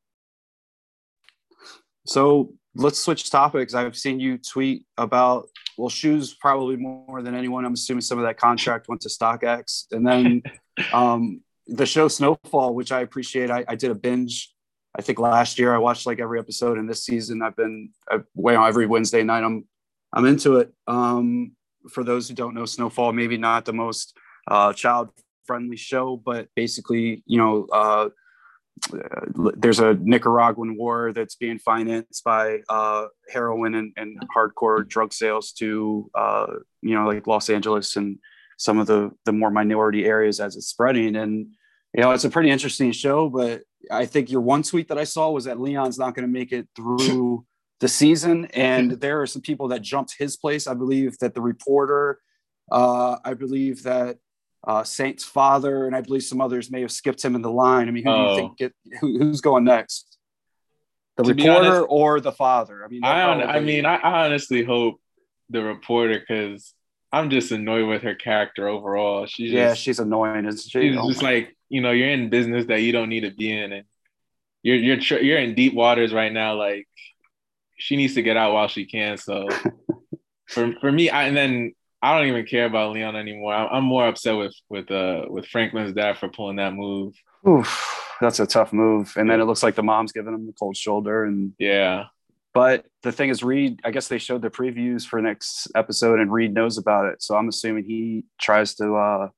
So 2.07 2.53
let's 2.75 2.99
switch 2.99 3.31
topics. 3.31 3.75
I've 3.75 3.97
seen 3.97 4.19
you 4.19 4.39
tweet 4.39 4.85
about 4.97 5.49
well, 5.77 5.89
shoes 5.89 6.35
probably 6.35 6.77
more 6.77 7.23
than 7.23 7.35
anyone. 7.35 7.65
I'm 7.65 7.75
assuming 7.75 8.01
some 8.01 8.19
of 8.19 8.25
that 8.25 8.37
contract 8.37 8.89
went 8.89 9.01
to 9.03 9.09
StockX, 9.09 9.85
and 9.93 10.07
then 10.07 10.43
um, 10.93 11.41
the 11.67 11.87
show 11.87 12.09
Snowfall, 12.09 12.75
which 12.75 12.91
I 12.91 13.01
appreciate. 13.01 13.51
I, 13.51 13.65
I, 13.69 13.77
did 13.77 13.93
a 13.93 13.95
binge. 13.95 14.53
I 14.97 15.03
think 15.03 15.19
last 15.19 15.59
year 15.59 15.75
I 15.75 15.79
watched 15.79 16.07
like 16.07 16.21
every 16.21 16.39
episode, 16.39 16.79
and 16.79 16.89
this 16.89 17.05
season 17.05 17.43
I've 17.43 17.57
been 17.57 17.91
way 18.35 18.55
on 18.55 18.69
every 18.69 18.87
Wednesday 18.87 19.23
night. 19.23 19.45
I'm 19.45 19.67
I'm 20.13 20.27
into 20.27 20.57
it. 20.57 20.73
Um, 20.87 21.53
for 21.91 22.05
those 22.05 22.29
who 22.29 22.35
don't 22.35 22.55
know, 22.55 22.65
Snowfall 22.65 23.13
maybe 23.13 23.37
not 23.37 23.65
the 23.65 23.73
most 23.73 24.17
uh, 24.49 24.73
child 24.73 25.11
friendly 25.47 25.77
show, 25.77 26.17
but 26.17 26.49
basically, 26.55 27.23
you 27.27 27.39
know, 27.39 27.67
uh, 27.73 28.09
there's 29.57 29.81
a 29.81 29.95
Nicaraguan 29.95 30.77
war 30.77 31.13
that's 31.13 31.35
being 31.35 31.59
financed 31.59 32.23
by 32.23 32.59
uh, 32.69 33.07
heroin 33.29 33.75
and, 33.75 33.93
and, 33.97 34.17
hardcore 34.35 34.87
drug 34.87 35.13
sales 35.13 35.53
to, 35.53 36.09
uh, 36.15 36.47
you 36.83 36.95
know, 36.95 37.05
like 37.07 37.27
Los 37.27 37.51
Angeles 37.51 37.97
and 37.97 38.19
some 38.57 38.79
of 38.79 38.87
the 38.87 39.11
the 39.25 39.33
more 39.33 39.51
minority 39.51 40.05
areas 40.05 40.39
as 40.39 40.57
it's 40.57 40.67
spreading. 40.67 41.17
And 41.17 41.49
you 41.95 42.03
know, 42.03 42.13
it's 42.13 42.25
a 42.25 42.31
pretty 42.31 42.51
interesting 42.51 42.93
show. 42.93 43.29
But 43.29 43.63
I 43.91 44.07
think 44.07 44.31
your 44.31 44.41
one 44.41 44.63
tweet 44.63 44.89
that 44.89 44.99
I 44.99 45.05
saw 45.05 45.31
was 45.31 45.45
that 45.45 45.61
Leon's 45.61 45.99
not 45.99 46.15
going 46.15 46.27
to 46.27 46.33
make 46.33 46.53
it 46.53 46.69
through 46.75 47.45
the 47.81 47.89
season, 47.89 48.47
and 48.47 48.93
there 49.01 49.23
are 49.23 49.27
some 49.27 49.43
people 49.43 49.69
that 49.69 49.83
jumped 49.83 50.17
his 50.19 50.37
place. 50.37 50.67
I 50.67 50.75
believe 50.75 51.19
that 51.19 51.35
the 51.35 51.41
reporter, 51.41 52.21
uh, 52.71 53.17
I 53.25 53.35
believe 53.35 53.85
that 53.85 54.19
uh, 54.67 54.85
Saint's 54.85 55.25
father, 55.25 55.87
and 55.87 55.95
I 55.95 56.01
believe 56.01 56.25
some 56.25 56.41
others 56.41 56.71
may 56.71 56.81
have 56.81 56.93
skipped 56.93 57.25
him 57.25 57.35
in 57.35 57.43
the 57.43 57.51
line. 57.51 57.89
I 57.89 57.91
mean, 57.91 58.05
who 58.05 58.11
oh. 58.11 58.25
do 58.25 58.31
you 58.31 58.37
think 58.37 58.59
get, 58.59 58.75
who, 59.01 59.19
who's 59.19 59.41
going 59.41 59.65
next? 59.65 60.17
The 61.17 61.25
to 61.25 61.31
reporter 61.31 61.69
honest, 61.69 61.87
or 61.89 62.21
the 62.21 62.33
father? 62.33 62.85
I 62.85 62.89
mean, 62.89 63.05
I, 63.05 63.57
I 63.57 63.61
mean, 63.61 63.87
I 63.87 63.99
honestly 63.99 64.63
hope 64.63 65.01
the 65.51 65.63
reporter 65.63 66.21
because 66.21 66.75
I'm 67.13 67.31
just 67.31 67.51
annoyed 67.51 67.89
with 67.89 68.03
her 68.03 68.15
character 68.15 68.69
overall. 68.69 69.27
She's 69.27 69.51
yeah, 69.51 69.71
just, 69.71 69.81
she's 69.81 69.99
annoying. 69.99 70.47
Isn't 70.47 70.71
she? 70.71 70.91
She's 70.91 70.97
oh 70.99 71.09
just 71.09 71.23
like 71.23 71.57
you 71.69 71.81
know, 71.81 71.91
you're 71.91 72.11
in 72.11 72.31
business 72.31 72.67
that 72.67 72.83
you 72.83 72.93
don't 72.93 73.09
need 73.09 73.21
to 73.21 73.31
be 73.31 73.53
in, 73.53 73.73
and 73.73 73.85
you're 74.63 74.77
you're 74.77 75.21
you're 75.21 75.39
in 75.39 75.55
deep 75.55 75.75
waters 75.75 76.13
right 76.13 76.33
now. 76.33 76.55
Like 76.55 76.87
she 77.77 77.97
needs 77.97 78.15
to 78.15 78.23
get 78.23 78.37
out 78.37 78.53
while 78.53 78.69
she 78.69 78.87
can. 78.87 79.17
So 79.19 79.49
for 80.49 80.73
for 80.81 80.93
me, 80.93 81.11
I, 81.11 81.25
and 81.25 81.37
then 81.37 81.75
I 82.03 82.17
don't 82.17 82.29
even 82.29 82.47
care 82.47 82.67
about 82.67 82.93
Leon 82.93 83.17
anymore. 83.17 83.55
I'm 83.55 83.85
more 83.85 84.07
upset 84.07 84.37
with 84.37 84.55
with 84.69 84.91
uh 84.91 85.27
with 85.29 85.47
Franklin's 85.47 85.95
dad 85.95 86.19
for 86.19 86.29
pulling 86.29 86.57
that 86.57 86.75
move. 86.75 87.15
Oof, 87.47 88.17
that's 88.21 88.41
a 88.41 88.47
tough 88.47 88.73
move. 88.73 89.13
And 89.17 89.29
then 89.31 89.41
it 89.41 89.45
looks 89.45 89.63
like 89.63 89.75
the 89.75 89.83
mom's 89.83 90.13
giving 90.13 90.35
him 90.35 90.47
the 90.47 90.53
cold 90.53 90.77
shoulder. 90.77 91.25
And 91.25 91.53
yeah, 91.59 92.05
but 92.55 92.87
the 93.03 93.13
thing 93.13 93.31
is, 93.31 93.43
Reed. 93.43 93.81
I 93.85 93.91
guess 93.91 94.09
they 94.09 94.19
showed 94.19 94.43
the 94.43 94.51
previews 94.51 95.07
for 95.07 95.21
next 95.21 95.69
episode, 95.75 96.21
and 96.21 96.33
Reed 96.33 96.55
knows 96.55 96.79
about 96.79 97.07
it. 97.07 97.23
So 97.23 97.37
I'm 97.37 97.49
assuming 97.49 97.85
he 97.85 98.25
tries 98.41 98.75
to, 98.77 98.95
uh, 98.97 99.29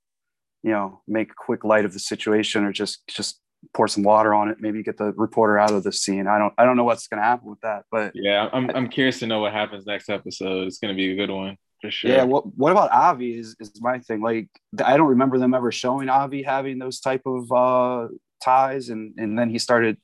you 0.62 0.70
know, 0.70 1.01
make 1.09 1.35
quick 1.35 1.64
light 1.64 1.85
of 1.85 1.92
the 1.92 1.99
situation, 1.99 2.64
or 2.64 2.73
just 2.73 3.07
just 3.09 3.40
pour 3.75 3.88
some 3.88 4.03
water 4.03 4.35
on 4.35 4.49
it. 4.49 4.59
Maybe 4.61 4.83
get 4.83 4.96
the 4.96 5.12
reporter 5.12 5.59
out 5.59 5.73
of 5.73 5.83
the 5.83 5.92
scene. 5.92 6.27
I 6.27 6.38
don't 6.38 6.55
I 6.59 6.64
don't 6.64 6.77
know 6.77 6.85
what's 6.85 7.07
going 7.09 7.20
to 7.20 7.25
happen 7.25 7.51
with 7.51 7.61
that, 7.61 7.85
but 7.90 8.12
yeah, 8.14 8.49
I'm 8.53 8.70
I'm 8.70 8.88
curious 8.88 9.18
to 9.20 9.27
know 9.27 9.40
what 9.40 9.53
happens 9.53 9.87
next 9.87 10.09
episode. 10.09 10.66
It's 10.66 10.79
going 10.79 10.94
to 10.94 10.96
be 10.96 11.12
a 11.12 11.16
good 11.16 11.31
one 11.31 11.57
for 11.81 11.90
sure. 11.90 12.11
Yeah. 12.11 12.25
What 12.25 12.44
What 12.57 12.73
about 12.73 12.92
Avi? 12.92 13.38
Is 13.38 13.57
is 13.61 13.73
my 13.81 13.99
thing. 13.99 14.20
Like 14.20 14.49
I 14.85 14.96
don't 14.96 15.09
remember 15.09 15.38
them 15.38 15.55
ever 15.55 15.73
showing 15.73 16.09
Avi 16.09 16.42
having 16.42 16.79
those 16.79 17.01
type 17.01 17.23
of 17.27 17.51
uh, 17.53 18.09
ties, 18.42 18.88
and 18.88 19.14
and 19.18 19.38
then 19.38 19.51
he 19.51 19.59
started. 19.59 19.96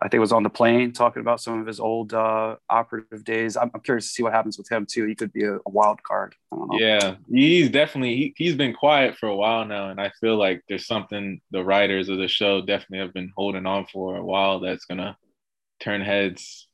I 0.00 0.06
think 0.06 0.14
it 0.14 0.20
was 0.20 0.32
on 0.32 0.42
the 0.42 0.50
plane 0.50 0.92
talking 0.92 1.20
about 1.20 1.40
some 1.40 1.60
of 1.60 1.66
his 1.66 1.80
old 1.80 2.14
uh, 2.14 2.56
operative 2.70 3.24
days. 3.24 3.56
I'm, 3.56 3.70
I'm, 3.74 3.80
curious 3.80 4.06
to 4.06 4.12
see 4.12 4.22
what 4.22 4.32
happens 4.32 4.56
with 4.56 4.70
him 4.70 4.86
too. 4.86 5.06
He 5.06 5.14
could 5.14 5.32
be 5.32 5.44
a, 5.44 5.56
a 5.56 5.60
wild 5.66 6.02
card. 6.02 6.34
Yeah, 6.72 7.16
he's 7.28 7.70
definitely 7.70 8.16
he, 8.16 8.34
he's 8.36 8.54
been 8.54 8.74
quiet 8.74 9.16
for 9.16 9.28
a 9.28 9.36
while 9.36 9.64
now, 9.64 9.90
and 9.90 10.00
I 10.00 10.10
feel 10.20 10.36
like 10.36 10.62
there's 10.68 10.86
something 10.86 11.40
the 11.50 11.64
writers 11.64 12.08
of 12.08 12.18
the 12.18 12.28
show 12.28 12.60
definitely 12.60 12.98
have 12.98 13.14
been 13.14 13.32
holding 13.36 13.66
on 13.66 13.86
for 13.86 14.16
a 14.16 14.24
while 14.24 14.60
that's 14.60 14.84
gonna 14.84 15.16
turn 15.80 16.00
heads 16.00 16.68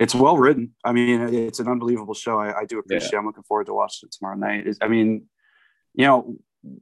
it's 0.00 0.14
well 0.14 0.38
written. 0.38 0.74
I 0.82 0.92
mean, 0.92 1.20
it's 1.20 1.60
an 1.60 1.68
unbelievable 1.68 2.14
show. 2.14 2.38
I, 2.38 2.60
I 2.60 2.64
do 2.64 2.78
appreciate. 2.78 3.12
Yeah. 3.12 3.18
I'm 3.18 3.26
looking 3.26 3.42
forward 3.42 3.66
to 3.66 3.74
watching 3.74 4.06
it 4.06 4.12
tomorrow 4.12 4.34
night. 4.34 4.66
It's, 4.66 4.78
I 4.80 4.88
mean, 4.88 5.26
you 5.92 6.06
know, 6.06 6.36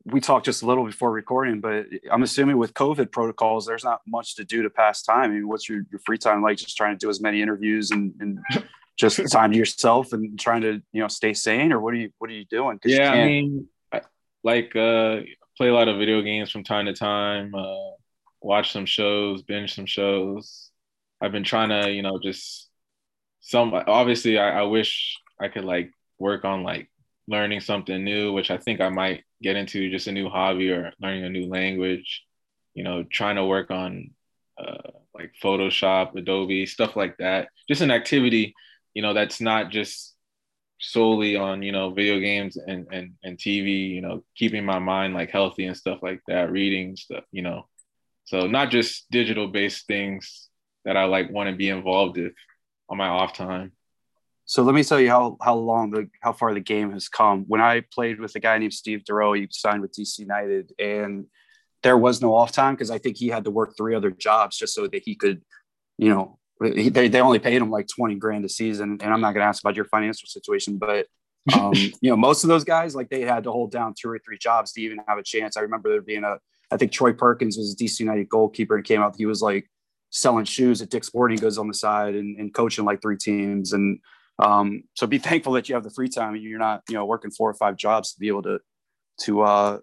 we 0.04 0.20
talked 0.20 0.46
just 0.46 0.62
a 0.62 0.66
little 0.66 0.84
before 0.84 1.12
recording, 1.12 1.60
but 1.60 1.86
I'm 2.10 2.22
assuming 2.22 2.58
with 2.58 2.74
COVID 2.74 3.12
protocols, 3.12 3.66
there's 3.66 3.84
not 3.84 4.00
much 4.06 4.34
to 4.36 4.44
do 4.44 4.62
to 4.62 4.70
pass 4.70 5.02
time. 5.02 5.30
I 5.30 5.34
mean, 5.34 5.48
what's 5.48 5.68
your, 5.68 5.82
your 5.90 6.00
free 6.04 6.18
time 6.18 6.42
like? 6.42 6.58
Just 6.58 6.76
trying 6.76 6.98
to 6.98 6.98
do 6.98 7.08
as 7.08 7.20
many 7.20 7.40
interviews 7.40 7.92
and, 7.92 8.12
and 8.20 8.38
just 8.98 9.20
time 9.30 9.52
to 9.52 9.58
yourself 9.58 10.12
and 10.12 10.38
trying 10.38 10.62
to 10.62 10.82
you 10.92 11.00
know 11.00 11.08
stay 11.08 11.32
sane, 11.32 11.72
or 11.72 11.80
what 11.80 11.94
are 11.94 11.98
you 11.98 12.10
what 12.18 12.28
are 12.30 12.34
you 12.34 12.44
doing? 12.44 12.80
Yeah, 12.84 13.14
you 13.14 13.20
I 13.20 13.24
mean, 13.24 13.68
like 14.42 14.74
uh, 14.74 15.20
play 15.56 15.68
a 15.68 15.74
lot 15.74 15.88
of 15.88 15.98
video 15.98 16.22
games 16.22 16.50
from 16.50 16.64
time 16.64 16.86
to 16.86 16.92
time. 16.92 17.54
Uh, 17.54 17.90
watch 18.40 18.72
some 18.72 18.86
shows, 18.86 19.42
binge 19.42 19.74
some 19.74 19.86
shows. 19.86 20.70
I've 21.20 21.32
been 21.32 21.44
trying 21.44 21.68
to 21.68 21.90
you 21.90 22.02
know 22.02 22.18
just 22.20 22.68
some 23.40 23.72
obviously 23.72 24.38
I, 24.38 24.60
I 24.60 24.62
wish 24.62 25.16
I 25.40 25.46
could 25.48 25.64
like 25.64 25.92
work 26.18 26.44
on 26.44 26.64
like 26.64 26.90
learning 27.28 27.60
something 27.60 28.02
new, 28.02 28.32
which 28.32 28.50
I 28.50 28.56
think 28.56 28.80
I 28.80 28.88
might 28.88 29.22
get 29.42 29.56
into 29.56 29.90
just 29.90 30.06
a 30.06 30.12
new 30.12 30.28
hobby 30.28 30.70
or 30.70 30.92
learning 31.00 31.24
a 31.24 31.30
new 31.30 31.46
language, 31.48 32.24
you 32.74 32.84
know, 32.84 33.04
trying 33.04 33.36
to 33.36 33.44
work 33.44 33.70
on 33.70 34.10
uh, 34.58 34.90
like 35.14 35.32
Photoshop, 35.42 36.14
Adobe, 36.16 36.66
stuff 36.66 36.96
like 36.96 37.16
that. 37.18 37.48
Just 37.68 37.80
an 37.80 37.90
activity, 37.90 38.54
you 38.94 39.02
know, 39.02 39.14
that's 39.14 39.40
not 39.40 39.70
just 39.70 40.14
solely 40.80 41.36
on, 41.36 41.62
you 41.62 41.72
know, 41.72 41.90
video 41.90 42.18
games 42.18 42.56
and, 42.56 42.86
and, 42.92 43.14
and 43.22 43.38
TV, 43.38 43.88
you 43.90 44.00
know, 44.00 44.24
keeping 44.36 44.64
my 44.64 44.78
mind 44.78 45.14
like 45.14 45.30
healthy 45.30 45.64
and 45.66 45.76
stuff 45.76 45.98
like 46.02 46.20
that, 46.28 46.50
reading 46.50 46.96
stuff, 46.96 47.24
you 47.32 47.42
know. 47.42 47.66
So 48.24 48.46
not 48.46 48.70
just 48.70 49.10
digital 49.10 49.48
based 49.48 49.86
things 49.86 50.48
that 50.84 50.96
I 50.96 51.04
like 51.04 51.30
want 51.30 51.50
to 51.50 51.56
be 51.56 51.68
involved 51.68 52.18
with 52.18 52.32
on 52.88 52.98
my 52.98 53.08
off 53.08 53.32
time. 53.32 53.72
So 54.48 54.62
let 54.62 54.74
me 54.74 54.82
tell 54.82 54.98
you 54.98 55.10
how 55.10 55.36
how 55.42 55.56
long 55.56 55.90
the 55.90 56.08
how 56.22 56.32
far 56.32 56.54
the 56.54 56.60
game 56.60 56.90
has 56.92 57.06
come. 57.10 57.44
When 57.48 57.60
I 57.60 57.82
played 57.92 58.18
with 58.18 58.34
a 58.34 58.40
guy 58.40 58.56
named 58.56 58.72
Steve 58.72 59.04
Durow, 59.04 59.36
he 59.36 59.46
signed 59.50 59.82
with 59.82 59.92
DC 59.92 60.20
United, 60.20 60.72
and 60.78 61.26
there 61.82 61.98
was 61.98 62.22
no 62.22 62.34
off 62.34 62.50
time 62.50 62.72
because 62.72 62.90
I 62.90 62.96
think 62.96 63.18
he 63.18 63.28
had 63.28 63.44
to 63.44 63.50
work 63.50 63.74
three 63.76 63.94
other 63.94 64.10
jobs 64.10 64.56
just 64.56 64.74
so 64.74 64.86
that 64.86 65.02
he 65.04 65.14
could, 65.16 65.42
you 65.98 66.08
know, 66.08 66.38
he, 66.62 66.88
they 66.88 67.08
they 67.08 67.20
only 67.20 67.38
paid 67.38 67.60
him 67.60 67.70
like 67.70 67.88
twenty 67.88 68.14
grand 68.14 68.46
a 68.46 68.48
season. 68.48 68.96
And 69.02 69.12
I'm 69.12 69.20
not 69.20 69.34
going 69.34 69.44
to 69.44 69.48
ask 69.48 69.62
about 69.62 69.76
your 69.76 69.84
financial 69.84 70.26
situation, 70.26 70.78
but 70.78 71.08
um, 71.54 71.74
you 71.74 72.08
know, 72.08 72.16
most 72.16 72.42
of 72.42 72.48
those 72.48 72.64
guys 72.64 72.94
like 72.94 73.10
they 73.10 73.20
had 73.20 73.44
to 73.44 73.52
hold 73.52 73.70
down 73.70 73.92
two 74.00 74.08
or 74.08 74.18
three 74.18 74.38
jobs 74.38 74.72
to 74.72 74.80
even 74.80 74.98
have 75.06 75.18
a 75.18 75.22
chance. 75.22 75.58
I 75.58 75.60
remember 75.60 75.90
there 75.90 76.00
being 76.00 76.24
a 76.24 76.38
I 76.70 76.78
think 76.78 76.92
Troy 76.92 77.12
Perkins 77.12 77.58
was 77.58 77.74
a 77.74 77.76
DC 77.76 78.00
United 78.00 78.30
goalkeeper 78.30 78.76
and 78.76 78.84
came 78.84 79.02
out. 79.02 79.14
He 79.18 79.26
was 79.26 79.42
like 79.42 79.68
selling 80.08 80.46
shoes 80.46 80.80
at 80.80 80.88
Dick's 80.88 81.08
Sporting 81.08 81.36
Goods 81.36 81.58
on 81.58 81.68
the 81.68 81.74
side 81.74 82.14
and, 82.14 82.38
and 82.38 82.54
coaching 82.54 82.86
like 82.86 83.02
three 83.02 83.18
teams 83.18 83.74
and 83.74 83.98
um, 84.38 84.84
so 84.94 85.06
be 85.06 85.18
thankful 85.18 85.52
that 85.54 85.68
you 85.68 85.74
have 85.74 85.84
the 85.84 85.90
free 85.90 86.08
time 86.08 86.34
and 86.34 86.42
you're 86.42 86.58
not, 86.58 86.82
you 86.88 86.94
know, 86.94 87.04
working 87.04 87.30
four 87.30 87.50
or 87.50 87.54
five 87.54 87.76
jobs 87.76 88.12
to 88.12 88.20
be 88.20 88.28
able 88.28 88.42
to, 88.42 88.60
to, 89.22 89.42
uh, 89.42 89.78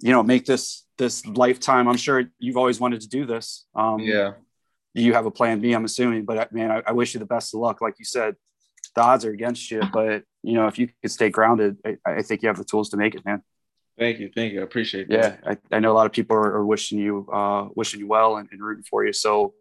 you 0.00 0.10
know, 0.10 0.22
make 0.22 0.46
this, 0.46 0.84
this 0.98 1.26
lifetime. 1.26 1.88
I'm 1.88 1.96
sure 1.96 2.24
you've 2.38 2.56
always 2.56 2.80
wanted 2.80 3.02
to 3.02 3.08
do 3.08 3.26
this. 3.26 3.66
Um, 3.74 4.00
yeah. 4.00 4.32
You 4.94 5.14
have 5.14 5.26
a 5.26 5.30
plan 5.30 5.60
B, 5.60 5.72
I'm 5.72 5.84
assuming, 5.84 6.24
but 6.24 6.38
uh, 6.38 6.46
man, 6.52 6.70
I, 6.70 6.82
I 6.88 6.92
wish 6.92 7.14
you 7.14 7.20
the 7.20 7.26
best 7.26 7.54
of 7.54 7.60
luck. 7.60 7.80
Like 7.80 7.94
you 7.98 8.04
said, 8.04 8.36
the 8.94 9.02
odds 9.02 9.24
are 9.24 9.30
against 9.30 9.70
you, 9.70 9.82
but 9.92 10.24
you 10.42 10.54
know, 10.54 10.66
if 10.66 10.78
you 10.78 10.88
could 11.00 11.10
stay 11.10 11.30
grounded, 11.30 11.76
I, 11.84 11.96
I 12.04 12.22
think 12.22 12.42
you 12.42 12.48
have 12.48 12.58
the 12.58 12.64
tools 12.64 12.90
to 12.90 12.96
make 12.96 13.14
it, 13.14 13.24
man. 13.24 13.42
Thank 13.98 14.20
you. 14.20 14.30
Thank 14.34 14.54
you. 14.54 14.60
I 14.60 14.64
appreciate 14.64 15.08
that. 15.08 15.40
Yeah. 15.44 15.52
I, 15.52 15.76
I 15.76 15.80
know 15.80 15.92
a 15.92 15.94
lot 15.94 16.06
of 16.06 16.12
people 16.12 16.36
are, 16.36 16.56
are 16.56 16.66
wishing 16.66 16.98
you, 16.98 17.28
uh, 17.30 17.68
wishing 17.74 18.00
you 18.00 18.06
well 18.06 18.36
and, 18.36 18.48
and 18.50 18.62
rooting 18.62 18.84
for 18.84 19.04
you. 19.04 19.12
So, 19.12 19.54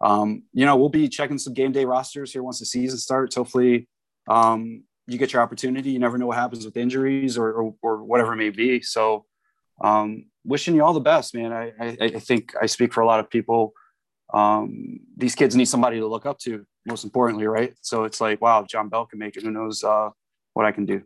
um, 0.00 0.44
you 0.52 0.64
know, 0.64 0.76
we'll 0.76 0.88
be 0.88 1.08
checking 1.08 1.38
some 1.38 1.52
game 1.52 1.72
day 1.72 1.84
rosters 1.84 2.32
here 2.32 2.42
once 2.42 2.58
the 2.58 2.66
season 2.66 2.98
starts. 2.98 3.36
Hopefully, 3.36 3.88
um, 4.28 4.84
you 5.06 5.18
get 5.18 5.32
your 5.32 5.42
opportunity. 5.42 5.90
You 5.90 5.98
never 5.98 6.16
know 6.16 6.26
what 6.26 6.38
happens 6.38 6.64
with 6.64 6.76
injuries 6.76 7.36
or, 7.36 7.52
or, 7.52 7.74
or 7.82 8.04
whatever 8.04 8.32
it 8.32 8.36
may 8.36 8.50
be. 8.50 8.80
So, 8.80 9.26
um, 9.82 10.26
wishing 10.44 10.74
you 10.74 10.84
all 10.84 10.94
the 10.94 11.00
best, 11.00 11.34
man. 11.34 11.52
I, 11.52 11.72
I, 11.78 11.96
I, 12.00 12.18
think 12.18 12.54
I 12.60 12.66
speak 12.66 12.92
for 12.92 13.00
a 13.00 13.06
lot 13.06 13.20
of 13.20 13.28
people. 13.28 13.72
Um, 14.32 15.00
these 15.16 15.34
kids 15.34 15.56
need 15.56 15.66
somebody 15.66 15.98
to 15.98 16.06
look 16.06 16.26
up 16.26 16.38
to, 16.40 16.64
most 16.86 17.04
importantly, 17.04 17.46
right? 17.46 17.74
So 17.82 18.04
it's 18.04 18.20
like, 18.20 18.40
wow, 18.40 18.64
Jon 18.68 18.88
Bell 18.88 19.06
can 19.06 19.18
make 19.18 19.36
it. 19.36 19.42
Who 19.42 19.50
knows 19.50 19.82
uh, 19.82 20.10
what 20.54 20.64
I 20.64 20.72
can 20.72 20.86
do? 20.86 21.02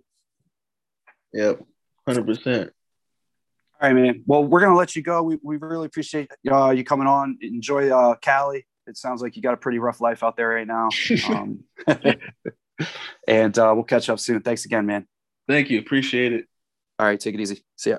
Yep, 1.33 1.63
hundred 2.07 2.27
percent. 2.27 2.73
All 3.81 3.89
right, 3.89 3.95
man. 3.95 4.23
Well, 4.27 4.45
we're 4.45 4.61
gonna 4.61 4.77
let 4.77 4.95
you 4.95 5.03
go. 5.03 5.23
We, 5.23 5.39
we 5.43 5.57
really 5.57 5.87
appreciate 5.87 6.31
uh, 6.51 6.71
you 6.71 6.85
coming 6.85 7.09
on. 7.09 7.39
Enjoy 7.41 7.91
uh, 7.91 8.15
Cali 8.17 8.67
it 8.87 8.97
sounds 8.97 9.23
like 9.23 9.37
you 9.37 9.43
got 9.43 9.55
a 9.55 9.59
pretty 9.59 9.79
rough 9.79 10.01
life 10.01 10.23
out 10.23 10.37
there 10.37 10.49
right 10.49 10.67
now. 10.67 10.89
Um, 11.29 11.65
and 13.29 13.57
uh, 13.59 13.73
we'll 13.75 13.85
catch 13.85 14.09
up 14.09 14.19
soon. 14.19 14.43
Thanks 14.43 14.65
again, 14.65 14.85
man. 14.85 15.07
Thank 15.49 15.71
you. 15.71 15.79
Appreciate 15.79 16.33
it. 16.33 16.47
All 16.99 17.07
right. 17.07 17.19
Take 17.19 17.35
it 17.35 17.41
easy. 17.41 17.65
See 17.77 17.91
ya. 17.91 17.99